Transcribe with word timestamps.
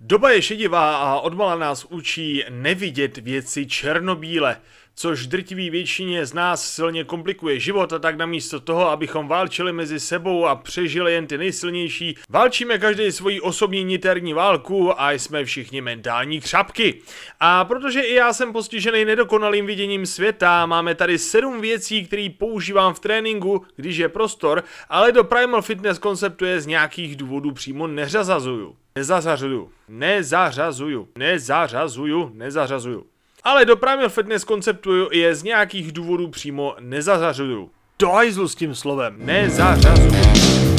Doba 0.00 0.30
je 0.30 0.42
šedivá 0.42 0.96
a 0.96 1.20
odmala 1.20 1.54
nás 1.56 1.84
učí 1.84 2.44
nevidět 2.50 3.16
věci 3.16 3.66
černobíle, 3.66 4.60
což 5.00 5.26
drtivý 5.26 5.70
většině 5.70 6.26
z 6.26 6.32
nás 6.32 6.72
silně 6.72 7.04
komplikuje 7.04 7.60
život 7.60 7.92
a 7.92 7.98
tak 7.98 8.16
namísto 8.16 8.60
toho, 8.60 8.90
abychom 8.90 9.28
válčili 9.28 9.72
mezi 9.72 10.00
sebou 10.00 10.46
a 10.46 10.56
přežili 10.56 11.12
jen 11.12 11.26
ty 11.26 11.38
nejsilnější, 11.38 12.16
válčíme 12.28 12.78
každý 12.78 13.12
svoji 13.12 13.40
osobní 13.40 13.84
niterní 13.84 14.32
válku 14.32 15.00
a 15.00 15.12
jsme 15.12 15.44
všichni 15.44 15.80
mentální 15.80 16.40
křapky. 16.40 17.00
A 17.40 17.64
protože 17.64 18.00
i 18.00 18.14
já 18.14 18.32
jsem 18.32 18.52
postižený 18.52 19.04
nedokonalým 19.04 19.66
viděním 19.66 20.06
světa, 20.06 20.66
máme 20.66 20.94
tady 20.94 21.18
sedm 21.18 21.60
věcí, 21.60 22.06
které 22.06 22.28
používám 22.38 22.94
v 22.94 23.00
tréninku, 23.00 23.64
když 23.76 23.96
je 23.96 24.08
prostor, 24.08 24.64
ale 24.88 25.12
do 25.12 25.24
Primal 25.24 25.62
Fitness 25.62 25.98
konceptu 25.98 26.44
je 26.44 26.60
z 26.60 26.66
nějakých 26.66 27.16
důvodů 27.16 27.52
přímo 27.52 27.86
neřazazuju. 27.86 28.76
Nezařazuju. 28.94 29.70
Nezařazuju. 29.88 31.08
Nezařazuju. 31.18 32.30
Nezařazuju. 32.34 33.09
Ale 33.44 33.64
do 33.64 33.76
Primal 33.76 34.08
Fitness 34.08 34.44
konceptu 34.44 35.08
je 35.12 35.34
z 35.34 35.42
nějakých 35.42 35.92
důvodů 35.92 36.28
přímo 36.28 36.76
nezařazuju. 36.80 37.70
Do 37.98 38.10
s 38.48 38.54
tím 38.54 38.74
slovem. 38.74 39.14
Nezařazuju. 39.18 40.69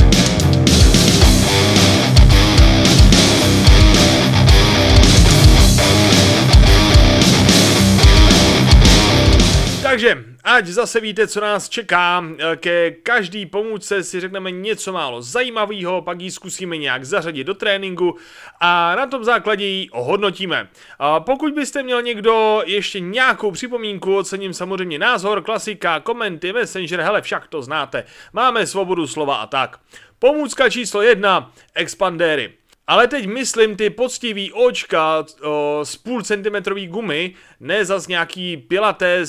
Takže, 9.92 10.24
ať 10.44 10.66
zase 10.66 11.00
víte, 11.00 11.28
co 11.28 11.42
nás 11.42 11.70
čeká, 11.70 12.24
ke 12.56 12.92
každý 12.92 13.46
pomůcce 13.46 14.04
si 14.04 14.20
řekneme 14.20 14.52
něco 14.52 14.94
málo 14.94 15.22
zajímavého, 15.22 16.02
pak 16.02 16.22
ji 16.22 16.32
zkusíme 16.32 16.78
nějak 16.78 17.06
zařadit 17.06 17.44
do 17.44 17.54
tréninku 17.54 18.16
a 18.60 18.96
na 18.96 19.08
tom 19.08 19.24
základě 19.24 19.66
ji 19.66 19.90
ohodnotíme. 19.90 20.70
A 21.00 21.20
pokud 21.20 21.54
byste 21.54 21.84
měl 21.84 22.02
někdo 22.02 22.64
ještě 22.66 23.00
nějakou 23.00 23.52
připomínku, 23.52 24.18
ocením 24.18 24.54
samozřejmě 24.54 25.00
názor, 25.00 25.44
klasika, 25.44 26.00
komenty, 26.00 26.54
messenger, 26.54 27.02
hele, 27.02 27.22
však 27.22 27.48
to 27.48 27.62
znáte. 27.62 28.04
Máme 28.34 28.68
svobodu 28.68 29.08
slova 29.08 29.36
a 29.36 29.48
tak. 29.48 29.80
Pomůcka 30.20 30.70
číslo 30.70 31.02
jedna, 31.02 31.52
expandéry. 31.76 32.54
Ale 32.92 33.08
teď 33.08 33.26
myslím 33.26 33.76
ty 33.76 33.90
poctivý 33.90 34.52
očka 34.52 35.26
o, 35.42 35.80
z 35.84 35.96
půl 35.96 36.22
centimetrový 36.22 36.88
gumy, 36.88 37.34
ne 37.60 37.86
zas 37.86 38.08
nějaký 38.08 38.58
pilaté 38.58 39.22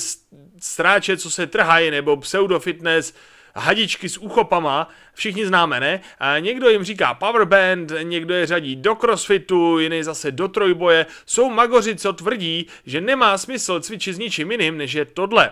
stráče, 0.59 1.17
co 1.17 1.31
se 1.31 1.47
trhají, 1.47 1.91
nebo 1.91 2.17
pseudofitness, 2.17 3.13
hadičky 3.55 4.09
s 4.09 4.17
uchopama, 4.17 4.89
všichni 5.13 5.45
známe, 5.45 5.79
ne? 5.79 6.01
A 6.19 6.39
někdo 6.39 6.69
jim 6.69 6.83
říká 6.83 7.13
powerband, 7.13 7.91
někdo 8.01 8.33
je 8.33 8.45
řadí 8.45 8.75
do 8.75 8.95
crossfitu, 8.95 9.79
jiný 9.79 10.03
zase 10.03 10.31
do 10.31 10.47
trojboje. 10.47 11.05
Jsou 11.25 11.49
magoři, 11.49 11.95
co 11.95 12.13
tvrdí, 12.13 12.67
že 12.85 13.01
nemá 13.01 13.37
smysl 13.37 13.79
cvičit 13.79 14.15
s 14.15 14.19
ničím 14.19 14.51
jiným, 14.51 14.77
než 14.77 14.93
je 14.93 15.05
tohle. 15.05 15.51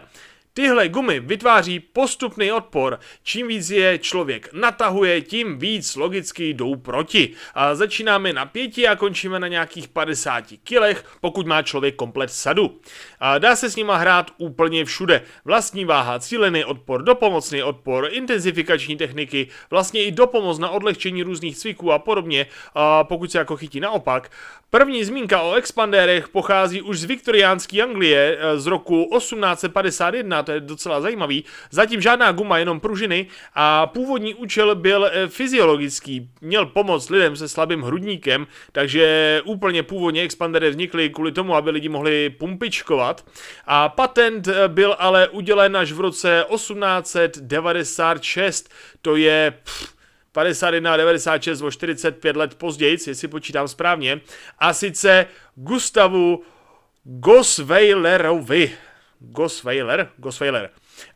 Tyhle 0.54 0.90
gumy 0.90 1.20
vytváří 1.20 1.80
postupný 1.80 2.52
odpor. 2.52 3.00
Čím 3.24 3.48
víc 3.48 3.70
je 3.70 3.98
člověk 3.98 4.54
natahuje, 4.54 5.22
tím 5.22 5.60
víc 5.60 5.96
logicky 5.96 6.50
jdou 6.50 6.76
proti. 6.76 7.34
A 7.54 7.76
začínáme 7.76 8.34
na 8.34 8.46
pěti 8.46 8.88
a 8.88 8.96
končíme 8.96 9.40
na 9.40 9.48
nějakých 9.48 9.88
50 9.88 10.44
kilech, 10.64 11.06
pokud 11.22 11.48
má 11.48 11.62
člověk 11.62 11.96
komplet 11.96 12.32
sadu. 12.32 12.80
A 13.22 13.38
dá 13.38 13.56
se 13.56 13.70
s 13.70 13.76
nima 13.76 13.98
hrát 13.98 14.32
úplně 14.38 14.86
všude. 14.86 15.22
Vlastní 15.46 15.86
váha, 15.86 16.20
cílený 16.20 16.66
odpor, 16.66 17.04
dopomocný 17.04 17.64
odpor, 17.64 18.08
intenzifikační 18.12 18.98
techniky, 18.98 19.48
vlastně 19.70 20.04
i 20.04 20.12
dopomoc 20.12 20.60
na 20.60 20.70
odlehčení 20.70 21.24
různých 21.24 21.58
cviků 21.58 21.92
a 21.92 22.00
podobně, 22.00 22.46
a 22.76 23.04
pokud 23.04 23.32
se 23.32 23.38
jako 23.38 23.58
chytí 23.58 23.80
naopak. 23.80 24.32
První 24.72 25.04
zmínka 25.04 25.42
o 25.42 25.54
expandérech 25.54 26.30
pochází 26.30 26.82
už 26.82 27.00
z 27.00 27.04
viktoriánské 27.04 27.82
Anglie 27.82 28.38
eh, 28.40 28.60
z 28.60 28.68
roku 28.68 29.10
1851, 29.18 30.44
to 30.44 30.52
je 30.52 30.60
docela 30.60 31.02
zajímavý. 31.02 31.44
Zatím 31.72 32.02
žádná 32.02 32.32
guma, 32.32 32.58
jenom 32.58 32.80
pružiny 32.80 33.28
a 33.56 33.88
původní 33.88 34.36
účel 34.36 34.76
byl 34.76 35.06
eh, 35.06 35.28
fyziologický. 35.28 36.30
Měl 36.42 36.66
pomoct 36.66 37.10
lidem 37.10 37.36
se 37.36 37.50
slabým 37.50 37.82
hrudníkem, 37.82 38.48
takže 38.72 39.42
úplně 39.46 39.84
původně 39.84 40.22
expandery 40.22 40.70
vznikly 40.70 41.10
kvůli 41.10 41.32
tomu, 41.32 41.56
aby 41.56 41.72
lidi 41.72 41.90
mohli 41.90 42.30
pumpičkovat. 42.30 43.11
A 43.66 43.90
patent 43.90 44.48
eh, 44.48 44.68
byl 44.68 44.96
ale 45.00 45.28
udělen 45.28 45.78
až 45.78 45.92
v 45.92 46.00
roce 46.00 46.46
1896, 46.56 48.70
to 49.02 49.16
je... 49.16 49.54
Pff, 49.64 50.02
51 50.32 50.94
a 50.94 50.98
96 50.98 51.62
o 51.62 51.72
45 51.72 52.36
let 52.36 52.56
později, 52.56 52.98
jestli 53.08 53.28
počítám 53.28 53.68
správně, 53.68 54.22
a 54.60 54.74
sice 54.74 55.26
Gustavu 55.56 56.44
Gosweilerovi. 57.04 58.72
Gosweiler? 59.22 60.10
Gosweiler. 60.18 60.70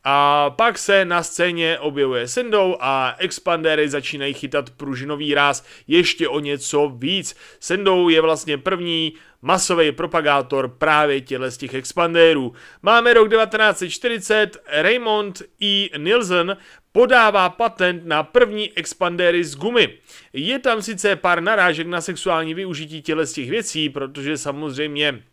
A 0.03 0.49
pak 0.49 0.77
se 0.77 1.05
na 1.05 1.23
scéně 1.23 1.79
objevuje 1.79 2.27
Sendou 2.27 2.77
a 2.79 3.15
expandery 3.17 3.89
začínají 3.89 4.33
chytat 4.33 4.69
pružinový 4.69 5.33
ráz 5.33 5.65
ještě 5.87 6.27
o 6.27 6.39
něco 6.39 6.89
víc. 6.97 7.35
Sendou 7.59 8.09
je 8.09 8.21
vlastně 8.21 8.57
první 8.57 9.13
masový 9.41 9.91
propagátor 9.91 10.67
právě 10.67 11.21
těle 11.21 11.51
z 11.51 11.57
těch 11.57 11.73
expandérů. 11.73 12.53
Máme 12.81 13.13
rok 13.13 13.29
1940, 13.29 14.57
Raymond 14.67 15.41
E. 15.63 15.89
Nielsen 15.97 16.57
podává 16.91 17.49
patent 17.49 18.05
na 18.05 18.23
první 18.23 18.71
expandéry 18.77 19.43
z 19.43 19.55
gumy. 19.55 19.89
Je 20.33 20.59
tam 20.59 20.81
sice 20.81 21.15
pár 21.15 21.41
narážek 21.41 21.87
na 21.87 22.01
sexuální 22.01 22.53
využití 22.53 23.01
těle 23.01 23.25
z 23.25 23.33
těch 23.33 23.49
věcí, 23.49 23.89
protože 23.89 24.37
samozřejmě 24.37 25.23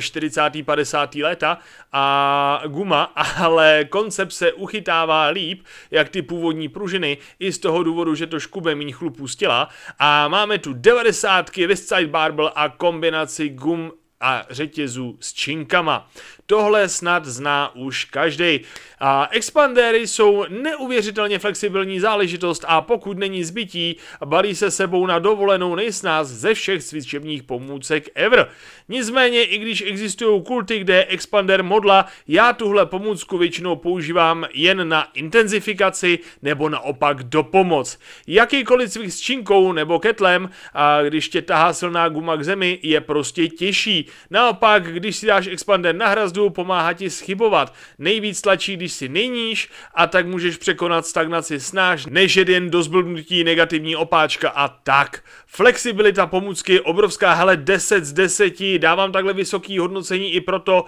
40. 0.00 0.62
50. 0.64 1.14
léta 1.14 1.58
a 1.92 2.62
guma, 2.66 3.02
ale 3.36 3.84
koncept 3.84 4.32
se 4.32 4.52
uchytává 4.52 5.26
líp, 5.26 5.64
jak 5.90 6.08
ty 6.08 6.22
původní 6.22 6.68
pružiny, 6.68 7.18
i 7.38 7.52
z 7.52 7.58
toho 7.58 7.82
důvodu, 7.82 8.14
že 8.14 8.26
to 8.26 8.40
škube 8.40 8.74
méně 8.74 8.92
chlupů 8.92 9.28
z 9.28 9.36
těla. 9.36 9.68
A 9.98 10.28
máme 10.28 10.58
tu 10.58 10.72
90. 10.72 11.56
Westside 11.56 12.06
Barbell 12.06 12.52
a 12.54 12.68
kombinaci 12.68 13.48
gum 13.48 13.92
a 14.20 14.46
řetězů 14.50 15.16
s 15.20 15.32
činkama. 15.32 16.10
Tohle 16.46 16.88
snad 16.88 17.24
zná 17.24 17.74
už 17.74 18.04
každý. 18.04 18.60
A 18.98 19.28
expandéry 19.30 20.06
jsou 20.06 20.44
neuvěřitelně 20.48 21.38
flexibilní 21.38 22.00
záležitost 22.00 22.64
a 22.68 22.80
pokud 22.80 23.18
není 23.18 23.44
zbytí, 23.44 23.96
balí 24.24 24.54
se 24.54 24.70
sebou 24.70 25.06
na 25.06 25.18
dovolenou 25.18 25.74
nejsnáz 25.74 26.28
ze 26.28 26.54
všech 26.54 26.84
cvičebních 26.84 27.42
pomůcek 27.42 28.08
ever. 28.14 28.48
Nicméně, 28.88 29.44
i 29.44 29.58
když 29.58 29.82
existují 29.86 30.42
kulty, 30.42 30.78
kde 30.78 30.94
je 30.94 31.06
expander 31.06 31.64
modla, 31.64 32.06
já 32.28 32.52
tuhle 32.52 32.86
pomůcku 32.86 33.38
většinou 33.38 33.76
používám 33.76 34.46
jen 34.54 34.88
na 34.88 35.08
intenzifikaci 35.14 36.18
nebo 36.42 36.68
naopak 36.68 37.22
do 37.22 37.42
pomoc. 37.42 37.98
Jakýkoliv 38.26 38.90
cvik 38.90 39.12
s 39.12 39.20
činkou 39.20 39.72
nebo 39.72 39.98
ketlem, 39.98 40.50
a 40.74 41.02
když 41.02 41.28
tě 41.28 41.42
tahá 41.42 41.72
silná 41.72 42.08
guma 42.08 42.36
k 42.36 42.44
zemi, 42.44 42.78
je 42.82 43.00
prostě 43.00 43.48
těžší. 43.48 44.06
Naopak, 44.30 44.92
když 44.92 45.16
si 45.16 45.26
dáš 45.26 45.46
expander 45.46 45.94
na 45.94 46.08
hrazdu, 46.08 46.35
pomáhá 46.50 46.92
ti 46.92 47.10
schybovat. 47.10 47.74
Nejvíc 47.98 48.40
tlačí, 48.40 48.76
když 48.76 48.92
si 48.92 49.08
nejníž 49.08 49.68
a 49.94 50.06
tak 50.06 50.26
můžeš 50.26 50.56
překonat 50.56 51.06
stagnaci 51.06 51.60
snáš, 51.60 52.06
než 52.06 52.36
jen 52.36 52.70
do 52.70 52.82
zblbnutí 52.82 53.44
negativní 53.44 53.96
opáčka 53.96 54.48
a 54.48 54.68
tak. 54.68 55.24
Flexibilita 55.46 56.26
pomůcky 56.26 56.80
obrovská, 56.80 57.34
hele 57.34 57.56
10 57.56 58.04
z 58.04 58.12
10, 58.12 58.78
dávám 58.78 59.12
takhle 59.12 59.32
vysoký 59.32 59.78
hodnocení 59.78 60.32
i 60.32 60.40
proto, 60.40 60.84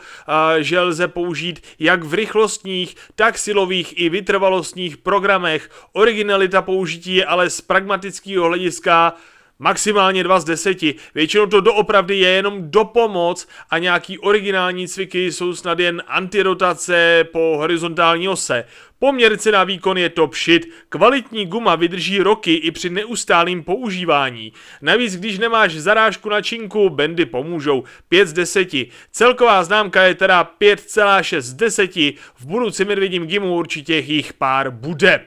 že 0.58 0.80
lze 0.80 1.08
použít 1.08 1.66
jak 1.78 2.04
v 2.04 2.14
rychlostních, 2.14 2.96
tak 3.14 3.38
silových 3.38 4.00
i 4.00 4.08
vytrvalostních 4.08 4.96
programech. 4.96 5.70
Originalita 5.92 6.62
použití 6.62 7.14
je 7.14 7.24
ale 7.24 7.50
z 7.50 7.60
pragmatického 7.60 8.46
hlediska 8.46 9.14
Maximálně 9.60 10.24
2 10.24 10.40
z 10.40 10.44
10. 10.44 10.78
Většinou 11.14 11.46
to 11.46 11.60
doopravdy 11.60 12.16
je 12.16 12.28
jenom 12.28 12.70
do 12.70 12.84
pomoc 12.84 13.48
a 13.70 13.78
nějaký 13.78 14.18
originální 14.18 14.88
cviky 14.88 15.32
jsou 15.32 15.54
snad 15.54 15.78
jen 15.78 16.02
antirotace 16.06 17.24
po 17.32 17.54
horizontální 17.58 18.28
ose. 18.28 18.64
Poměr 18.98 19.36
cena 19.36 19.64
výkon 19.64 19.98
je 19.98 20.08
top 20.08 20.34
shit, 20.34 20.68
kvalitní 20.88 21.46
guma 21.46 21.76
vydrží 21.76 22.18
roky 22.18 22.54
i 22.54 22.70
při 22.70 22.90
neustálém 22.90 23.62
používání. 23.62 24.52
Navíc 24.82 25.16
když 25.16 25.38
nemáš 25.38 25.74
zarážku 25.74 26.28
na 26.28 26.42
činku, 26.42 26.90
bendy 26.90 27.26
pomůžou 27.26 27.84
5 28.08 28.28
z 28.28 28.32
10. 28.32 28.68
Celková 29.10 29.64
známka 29.64 30.02
je 30.02 30.14
teda 30.14 30.50
5,6 30.60 31.40
z 31.40 31.54
10, 31.54 31.96
v 32.34 32.44
budoucím 32.44 32.88
medvědím 32.88 33.26
gimu 33.26 33.54
určitě 33.54 33.94
jich 33.94 34.32
pár 34.32 34.70
bude. 34.70 35.20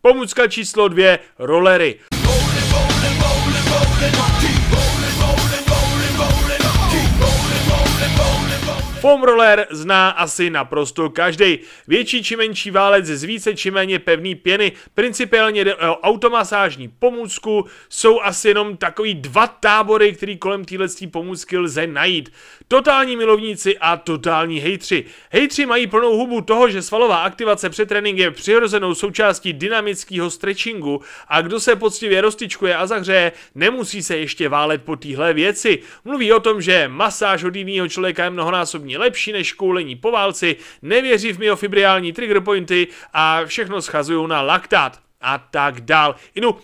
Pomůcka 0.00 0.46
číslo 0.46 0.88
2, 0.88 1.18
rollery. 4.10 4.41
Foam 9.02 9.22
roller 9.22 9.66
zná 9.70 10.10
asi 10.10 10.50
naprosto 10.50 11.10
každý. 11.10 11.58
Větší 11.88 12.22
či 12.24 12.36
menší 12.36 12.70
válec 12.70 13.06
z 13.06 13.22
více 13.22 13.54
či 13.54 13.70
méně 13.70 13.98
pevný 13.98 14.34
pěny, 14.34 14.72
principiálně 14.94 15.64
jde 15.64 15.74
o 15.74 16.00
automasážní 16.00 16.88
pomůcku, 16.88 17.64
jsou 17.88 18.20
asi 18.20 18.48
jenom 18.48 18.76
takový 18.76 19.14
dva 19.14 19.46
tábory, 19.46 20.12
který 20.12 20.38
kolem 20.38 20.64
téhle 20.64 20.86
pomůcky 21.10 21.58
lze 21.58 21.86
najít. 21.86 22.32
Totální 22.68 23.16
milovníci 23.16 23.78
a 23.78 23.96
totální 23.96 24.58
hejtři. 24.58 25.04
Hejtři 25.30 25.66
mají 25.66 25.86
plnou 25.86 26.16
hubu 26.16 26.40
toho, 26.40 26.70
že 26.70 26.82
svalová 26.82 27.16
aktivace 27.16 27.70
před 27.70 27.88
tréninkem 27.88 28.24
je 28.24 28.30
přirozenou 28.30 28.94
součástí 28.94 29.52
dynamického 29.52 30.30
stretchingu 30.30 31.00
a 31.28 31.40
kdo 31.40 31.60
se 31.60 31.76
poctivě 31.76 32.20
roztyčkuje 32.20 32.76
a 32.76 32.86
zahřeje, 32.86 33.32
nemusí 33.54 34.02
se 34.02 34.16
ještě 34.16 34.48
válet 34.48 34.82
po 34.82 34.96
téhle 34.96 35.32
věci. 35.32 35.78
Mluví 36.04 36.32
o 36.32 36.40
tom, 36.40 36.62
že 36.62 36.88
masáž 36.88 37.44
od 37.44 37.56
jiného 37.56 37.88
člověka 37.88 38.24
je 38.24 38.30
mnohonásobně 38.30 38.91
lepší 38.96 39.32
než 39.32 39.52
koulení 39.52 39.96
po 39.96 40.10
válci, 40.10 40.56
nevěří 40.82 41.32
v 41.32 41.38
myofibriální 41.38 42.12
trigger 42.12 42.40
pointy 42.40 42.88
a 43.12 43.44
všechno 43.44 43.82
schazují 43.82 44.28
na 44.28 44.42
laktát 44.42 45.00
a 45.20 45.38
tak 45.38 45.80
dál. 45.80 46.14
Inu, 46.34 46.56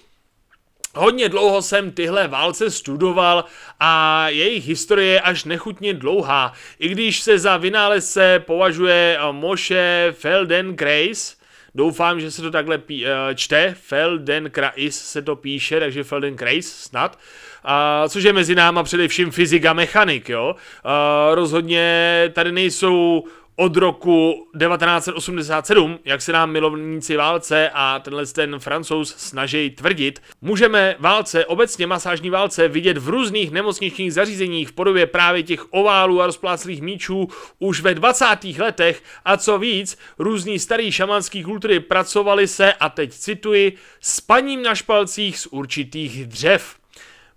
Hodně 0.95 1.29
dlouho 1.29 1.63
jsem 1.63 1.93
tyhle 1.93 2.29
válce 2.29 2.71
studoval 2.71 3.45
a 3.81 4.25
jejich 4.29 4.67
historie 4.67 5.13
je 5.13 5.21
až 5.21 5.45
nechutně 5.45 5.95
dlouhá. 5.95 6.53
I 6.79 6.89
když 6.89 7.21
se 7.21 7.39
za 7.39 7.57
vynálezce 7.57 8.43
považuje 8.47 9.19
Moshe 9.33 10.15
Feldenkrais, 10.19 11.39
doufám, 11.75 12.21
že 12.21 12.31
se 12.31 12.43
to 12.43 12.51
takhle 12.51 12.79
pí, 12.79 13.07
eh, 13.07 13.11
čte, 13.35 13.75
Feldenkrais 13.81 15.11
se 15.11 15.23
to 15.23 15.37
píše, 15.37 15.81
takže 15.81 16.05
Feldenkrais 16.05 16.73
snad, 16.73 17.19
a, 17.69 18.05
což 18.09 18.25
je 18.25 18.33
mezi 18.33 18.55
náma 18.55 18.83
především 18.83 19.31
fyzika 19.31 19.73
mechanik, 19.73 20.29
jo. 20.29 20.55
A, 20.85 21.29
rozhodně 21.35 22.31
tady 22.35 22.53
nejsou 22.53 23.25
od 23.61 23.77
roku 23.77 24.47
1987, 24.59 25.99
jak 26.05 26.23
se 26.23 26.33
nám 26.33 26.51
milovníci 26.51 27.17
válce 27.17 27.71
a 27.75 27.99
tenhle 27.99 28.27
ten 28.27 28.59
francouz 28.59 29.15
snaží 29.19 29.71
tvrdit, 29.71 30.23
můžeme 30.43 30.97
válce, 30.99 31.47
obecně 31.47 31.87
masážní 31.87 32.31
válce, 32.31 32.69
vidět 32.69 32.99
v 32.99 33.09
různých 33.09 33.51
nemocničních 33.51 34.15
zařízeních 34.15 34.69
v 34.69 34.73
podobě 34.73 35.07
právě 35.07 35.43
těch 35.43 35.73
oválů 35.73 36.23
a 36.23 36.27
rozpláclých 36.27 36.83
míčů 36.83 37.29
už 37.59 37.81
ve 37.81 37.95
20. 37.95 38.27
letech 38.59 39.03
a 39.25 39.37
co 39.37 39.59
víc, 39.59 39.99
různý 40.19 40.59
starý 40.59 40.93
šamanský 40.93 41.43
kultury 41.43 41.81
pracovali 41.81 42.49
se, 42.49 42.73
a 42.73 42.89
teď 42.89 43.13
cituji, 43.13 43.73
s 44.01 44.21
paním 44.21 44.63
na 44.63 44.75
špalcích 44.75 45.39
z 45.39 45.47
určitých 45.47 46.27
dřev. 46.27 46.78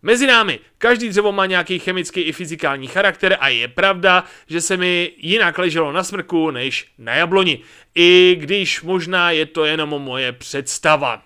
Mezi 0.03 0.27
námi, 0.27 0.59
každý 0.77 1.09
dřevo 1.09 1.31
má 1.31 1.45
nějaký 1.45 1.79
chemický 1.79 2.21
i 2.21 2.31
fyzikální 2.31 2.87
charakter 2.87 3.37
a 3.39 3.47
je 3.47 3.67
pravda, 3.67 4.23
že 4.47 4.61
se 4.61 4.77
mi 4.77 5.13
jinak 5.17 5.57
leželo 5.57 5.91
na 5.91 6.03
smrku 6.03 6.51
než 6.51 6.87
na 6.97 7.13
jabloni. 7.13 7.59
I 7.95 8.37
když 8.39 8.81
možná 8.81 9.31
je 9.31 9.45
to 9.45 9.65
jenom 9.65 9.89
moje 9.89 10.31
představa. 10.31 11.21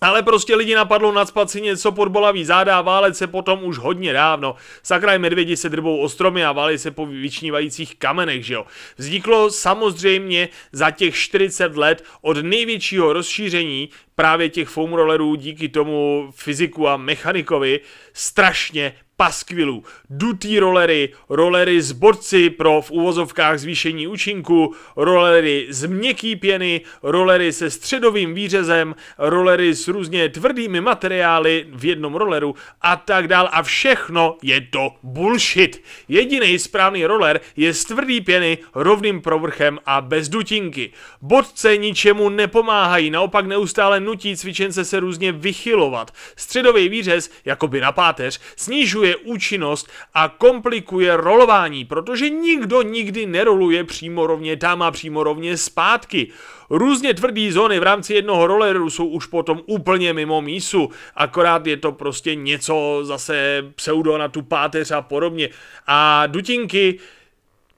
Ale 0.00 0.22
prostě 0.22 0.56
lidi 0.56 0.74
napadlo 0.74 1.12
nadspat 1.12 1.50
si 1.50 1.60
něco 1.60 1.92
pod 1.92 2.08
bolavý 2.08 2.44
záda 2.44 2.78
a 2.78 2.82
válet 2.82 3.16
se 3.16 3.26
potom 3.26 3.64
už 3.64 3.78
hodně 3.78 4.12
dávno. 4.12 4.56
Sakraj 4.82 5.18
medvědi 5.18 5.56
se 5.56 5.68
drbou 5.68 5.98
o 5.98 6.08
stromy 6.08 6.44
a 6.44 6.52
válí 6.52 6.78
se 6.78 6.90
po 6.90 7.06
vyčnívajících 7.06 7.96
kamenech, 7.96 8.46
že 8.46 8.54
jo. 8.54 8.66
Vzniklo 8.96 9.50
samozřejmě 9.50 10.48
za 10.72 10.90
těch 10.90 11.16
40 11.16 11.76
let 11.76 12.04
od 12.20 12.36
největšího 12.36 13.12
rozšíření 13.12 13.88
právě 14.14 14.48
těch 14.48 14.68
foam 14.68 14.92
rollerů 14.92 15.34
díky 15.34 15.68
tomu 15.68 16.28
fyziku 16.34 16.88
a 16.88 16.96
mechanikovi 16.96 17.80
strašně 18.12 18.92
paskvilů, 19.16 19.84
dutý 20.10 20.58
rollery, 20.58 21.08
rollery 21.28 21.82
z 21.82 21.92
borci 21.92 22.50
pro 22.50 22.82
v 22.82 22.90
uvozovkách 22.90 23.58
zvýšení 23.58 24.06
účinku, 24.06 24.74
rollery 24.96 25.66
z 25.70 25.86
měkký 25.86 26.36
pěny, 26.36 26.80
rollery 27.02 27.52
se 27.52 27.70
středovým 27.70 28.34
výřezem, 28.34 28.94
rollery 29.18 29.74
s 29.74 29.88
různě 29.88 30.28
tvrdými 30.28 30.80
materiály 30.80 31.66
v 31.68 31.84
jednom 31.84 32.14
rolleru 32.14 32.54
a 32.82 32.96
tak 32.96 33.28
dál 33.28 33.48
a 33.52 33.62
všechno 33.62 34.36
je 34.42 34.60
to 34.60 34.92
bullshit. 35.02 35.82
Jediný 36.08 36.58
správný 36.58 37.06
roller 37.06 37.40
je 37.56 37.74
z 37.74 37.84
tvrdý 37.84 38.20
pěny, 38.20 38.58
rovným 38.74 39.20
provrchem 39.20 39.78
a 39.86 40.00
bez 40.00 40.28
dutinky. 40.28 40.92
Bodce 41.22 41.76
ničemu 41.76 42.28
nepomáhají, 42.28 43.10
naopak 43.10 43.46
neustále 43.46 44.00
nutí 44.04 44.36
cvičence 44.36 44.84
se 44.84 45.00
různě 45.00 45.32
vychylovat. 45.32 46.10
Středový 46.36 46.88
výřez, 46.88 47.30
jakoby 47.44 47.80
na 47.80 47.92
páteř, 47.92 48.40
snižuje 48.56 49.16
účinnost 49.16 49.90
a 50.14 50.28
komplikuje 50.28 51.16
rolování, 51.16 51.84
protože 51.84 52.30
nikdo 52.30 52.82
nikdy 52.82 53.26
neroluje 53.26 53.84
přímo 53.84 54.26
rovně 54.26 54.56
tam 54.56 54.82
a 54.82 54.90
přímo 54.90 55.24
rovně 55.24 55.56
zpátky. 55.56 56.30
Různě 56.70 57.14
tvrdý 57.14 57.52
zóny 57.52 57.80
v 57.80 57.82
rámci 57.82 58.14
jednoho 58.14 58.46
rolleru 58.46 58.90
jsou 58.90 59.06
už 59.06 59.26
potom 59.26 59.60
úplně 59.66 60.12
mimo 60.12 60.42
mísu, 60.42 60.90
akorát 61.14 61.66
je 61.66 61.76
to 61.76 61.92
prostě 61.92 62.34
něco 62.34 63.00
zase 63.02 63.64
pseudo 63.74 64.18
na 64.18 64.28
tu 64.28 64.42
páteř 64.42 64.90
a 64.90 65.02
podobně. 65.02 65.48
A 65.86 66.26
dutinky 66.26 66.98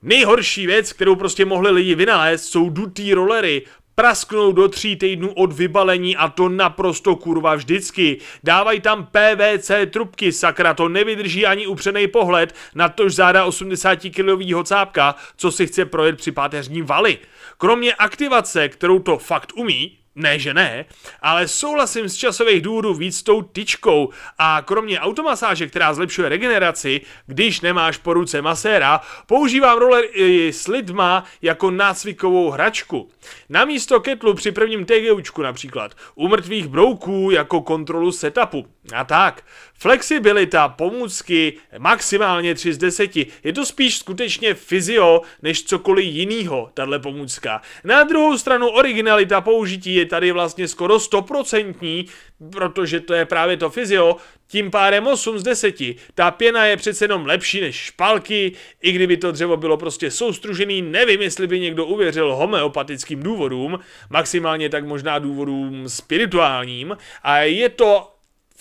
Nejhorší 0.02 0.66
věc, 0.66 0.92
kterou 0.92 1.16
prostě 1.16 1.44
mohli 1.44 1.70
lidi 1.70 1.94
vynalézt, 1.94 2.44
jsou 2.50 2.70
dutý 2.70 3.14
rollery 3.14 3.62
prasknou 3.96 4.52
do 4.52 4.68
tří 4.68 4.96
týdnů 4.96 5.32
od 5.32 5.52
vybalení 5.52 6.16
a 6.16 6.28
to 6.28 6.48
naprosto 6.48 7.16
kurva 7.16 7.54
vždycky. 7.54 8.18
Dávají 8.44 8.80
tam 8.80 9.06
PVC 9.06 9.70
trubky, 9.90 10.32
sakra, 10.32 10.74
to 10.74 10.88
nevydrží 10.88 11.46
ani 11.46 11.66
upřený 11.66 12.06
pohled 12.06 12.54
na 12.74 12.88
tož 12.88 13.14
záda 13.14 13.44
80 13.44 13.96
kilovýho 13.96 14.64
cápka, 14.64 15.14
co 15.36 15.50
si 15.50 15.66
chce 15.66 15.84
projet 15.84 16.16
při 16.16 16.32
páteřní 16.32 16.82
vali. 16.82 17.18
Kromě 17.58 17.94
aktivace, 17.94 18.68
kterou 18.68 18.98
to 18.98 19.18
fakt 19.18 19.52
umí, 19.56 19.98
ne, 20.16 20.38
že 20.38 20.54
ne, 20.54 20.84
ale 21.22 21.48
souhlasím 21.48 22.08
z 22.08 22.16
časových 22.16 22.62
důvodů 22.62 22.94
víc 22.94 23.18
s 23.18 23.22
tou 23.22 23.42
tyčkou 23.42 24.10
a 24.38 24.62
kromě 24.64 25.00
automasáže, 25.00 25.66
která 25.66 25.94
zlepšuje 25.94 26.28
regeneraci, 26.28 27.00
když 27.26 27.60
nemáš 27.60 27.96
po 27.96 28.14
ruce 28.14 28.42
maséra, 28.42 29.00
používám 29.26 29.78
roller 29.78 30.04
i 30.12 30.52
s 30.52 30.68
lidma 30.68 31.24
jako 31.42 31.70
nácvikovou 31.70 32.50
hračku. 32.50 33.10
Na 33.48 33.64
místo 33.64 34.00
ketlu 34.00 34.34
při 34.34 34.52
prvním 34.52 34.84
TGUčku 34.84 35.42
například, 35.42 35.94
u 36.14 36.28
mrtvých 36.28 36.66
brouků 36.66 37.30
jako 37.30 37.60
kontrolu 37.60 38.12
setupu. 38.12 38.66
A 38.94 39.04
tak, 39.04 39.44
flexibilita 39.78 40.68
pomůcky 40.68 41.52
maximálně 41.78 42.54
3 42.54 42.72
z 42.72 42.78
10. 42.78 43.16
Je 43.16 43.52
to 43.54 43.66
spíš 43.66 43.98
skutečně 43.98 44.54
fyzio 44.54 45.22
než 45.42 45.64
cokoliv 45.64 46.06
jinýho, 46.06 46.70
tahle 46.74 46.98
pomůcka. 46.98 47.62
Na 47.84 48.02
druhou 48.02 48.38
stranu 48.38 48.68
originalita 48.68 49.40
použití 49.40 49.94
je 49.94 50.05
tady 50.06 50.32
vlastně 50.32 50.68
skoro 50.68 50.96
100%, 50.96 52.08
protože 52.52 53.00
to 53.00 53.14
je 53.14 53.24
právě 53.24 53.56
to 53.56 53.70
fyzio, 53.70 54.16
tím 54.48 54.70
pádem 54.70 55.06
8 55.06 55.38
z 55.38 55.42
10. 55.42 55.74
Ta 56.14 56.30
pěna 56.30 56.66
je 56.66 56.76
přece 56.76 57.04
jenom 57.04 57.26
lepší 57.26 57.60
než 57.60 57.76
špalky, 57.76 58.52
i 58.82 58.92
kdyby 58.92 59.16
to 59.16 59.32
dřevo 59.32 59.56
bylo 59.56 59.76
prostě 59.76 60.10
soustružený, 60.10 60.82
nevím, 60.82 61.22
jestli 61.22 61.46
by 61.46 61.60
někdo 61.60 61.86
uvěřil 61.86 62.34
homeopatickým 62.34 63.22
důvodům, 63.22 63.78
maximálně 64.10 64.68
tak 64.68 64.84
možná 64.84 65.18
důvodům 65.18 65.88
spirituálním, 65.88 66.96
a 67.22 67.38
je 67.38 67.68
to 67.68 68.12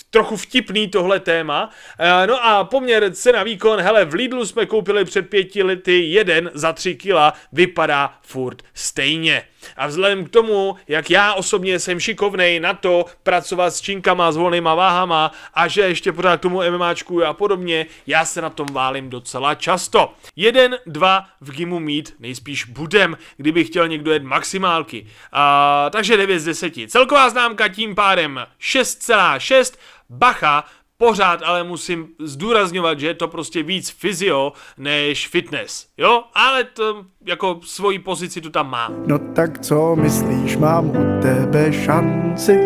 trochu 0.10 0.38
vtipný 0.38 0.88
tohle 0.88 1.20
téma. 1.20 1.70
Eh, 2.00 2.28
no 2.28 2.46
a 2.46 2.64
poměr 2.64 3.14
cena 3.14 3.44
výkon, 3.44 3.80
hele, 3.80 4.06
v 4.06 4.14
Lidlu 4.14 4.46
jsme 4.46 4.66
koupili 4.66 5.06
před 5.06 5.30
pěti 5.30 5.64
lety 5.64 6.04
jeden 6.04 6.52
za 6.54 6.74
tři 6.74 6.96
kila, 6.96 7.34
vypadá 7.52 8.18
furt 8.22 8.64
stejně. 8.74 9.44
A 9.78 9.88
vzhledem 9.88 10.26
k 10.26 10.30
tomu, 10.30 10.76
jak 10.88 11.10
já 11.10 11.34
osobně 11.34 11.80
jsem 11.80 12.00
šikovnej 12.00 12.60
na 12.60 12.74
to 12.74 13.06
pracovat 13.24 13.72
s 13.72 13.82
činkama, 13.82 14.32
s 14.32 14.38
volnýma 14.38 14.76
váhama 14.76 15.32
a 15.54 15.68
že 15.68 15.82
ještě 15.82 16.12
pořád 16.12 16.38
k 16.38 16.42
tomu 16.42 16.62
MMAčku 16.72 17.26
a 17.26 17.34
podobně, 17.34 17.86
já 18.08 18.26
se 18.26 18.42
na 18.42 18.50
tom 18.50 18.68
válím 18.72 19.10
docela 19.10 19.56
často. 19.56 20.14
Jeden, 20.36 20.78
dva 20.86 21.26
v 21.42 21.52
gimu 21.52 21.80
mít 21.80 22.16
nejspíš 22.20 22.66
budem, 22.66 23.18
kdyby 23.38 23.64
chtěl 23.64 23.88
někdo 23.88 24.12
jet 24.12 24.24
maximálky. 24.24 25.08
A, 25.32 25.90
takže 25.92 26.18
9 26.18 26.40
z 26.40 26.46
10. 26.46 26.74
Celková 26.88 27.30
známka 27.30 27.68
tím 27.68 27.96
pádem 27.96 28.48
6,6. 28.62 29.78
Bacha, 30.10 30.64
Pořád 30.98 31.42
ale 31.44 31.64
musím 31.64 32.08
zdůrazňovat, 32.20 33.00
že 33.00 33.08
je 33.08 33.14
to 33.14 33.28
prostě 33.28 33.64
víc 33.64 33.90
fyzio 33.90 34.54
než 34.78 35.28
fitness, 35.28 35.88
jo? 35.98 36.24
Ale 36.34 36.64
to 36.64 37.06
jako 37.26 37.60
svoji 37.64 38.00
pozici 38.00 38.42
tu 38.42 38.50
tam 38.50 38.70
má. 38.70 38.92
No 39.08 39.20
tak 39.20 39.60
co 39.60 39.96
myslíš, 39.96 40.58
mám 40.58 40.90
u 40.90 41.22
tebe 41.22 41.74
šanci? 41.74 42.60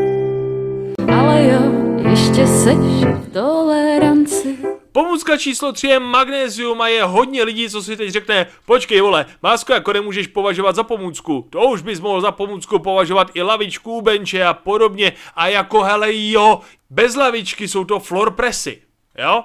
Ale 1.13 1.48
jo, 1.48 1.62
ještě 2.09 2.48
seš 2.48 3.05
v 3.05 3.29
toleranci. 3.33 4.57
Pomůcka 5.00 5.38
číslo 5.38 5.72
3 5.72 5.88
je 5.88 6.00
magnézium 6.00 6.82
a 6.82 6.88
je 6.88 7.03
hodně 7.03 7.44
lidí, 7.44 7.70
co 7.70 7.84
si 7.84 7.98
teď 7.98 8.10
řekne, 8.10 8.48
počkej 8.65 9.01
vole, 9.01 9.25
másko 9.44 9.74
jako 9.74 9.94
nemůžeš 9.94 10.27
považovat 10.27 10.75
za 10.75 10.84
pomůcku, 10.84 11.48
to 11.50 11.62
už 11.62 11.82
bys 11.82 12.00
mohl 12.00 12.22
za 12.22 12.32
pomůcku 12.32 12.79
považovat 12.79 13.32
i 13.34 13.41
lavičku, 13.41 14.01
benče 14.01 14.44
a 14.44 14.53
podobně 14.53 15.13
a 15.36 15.48
jako 15.48 15.84
hele 15.84 16.08
jo, 16.13 16.62
bez 16.89 17.15
lavičky 17.15 17.68
jsou 17.68 17.86
to 17.86 18.00
floor 18.00 18.32
pressy, 18.32 18.82
jo? 19.18 19.44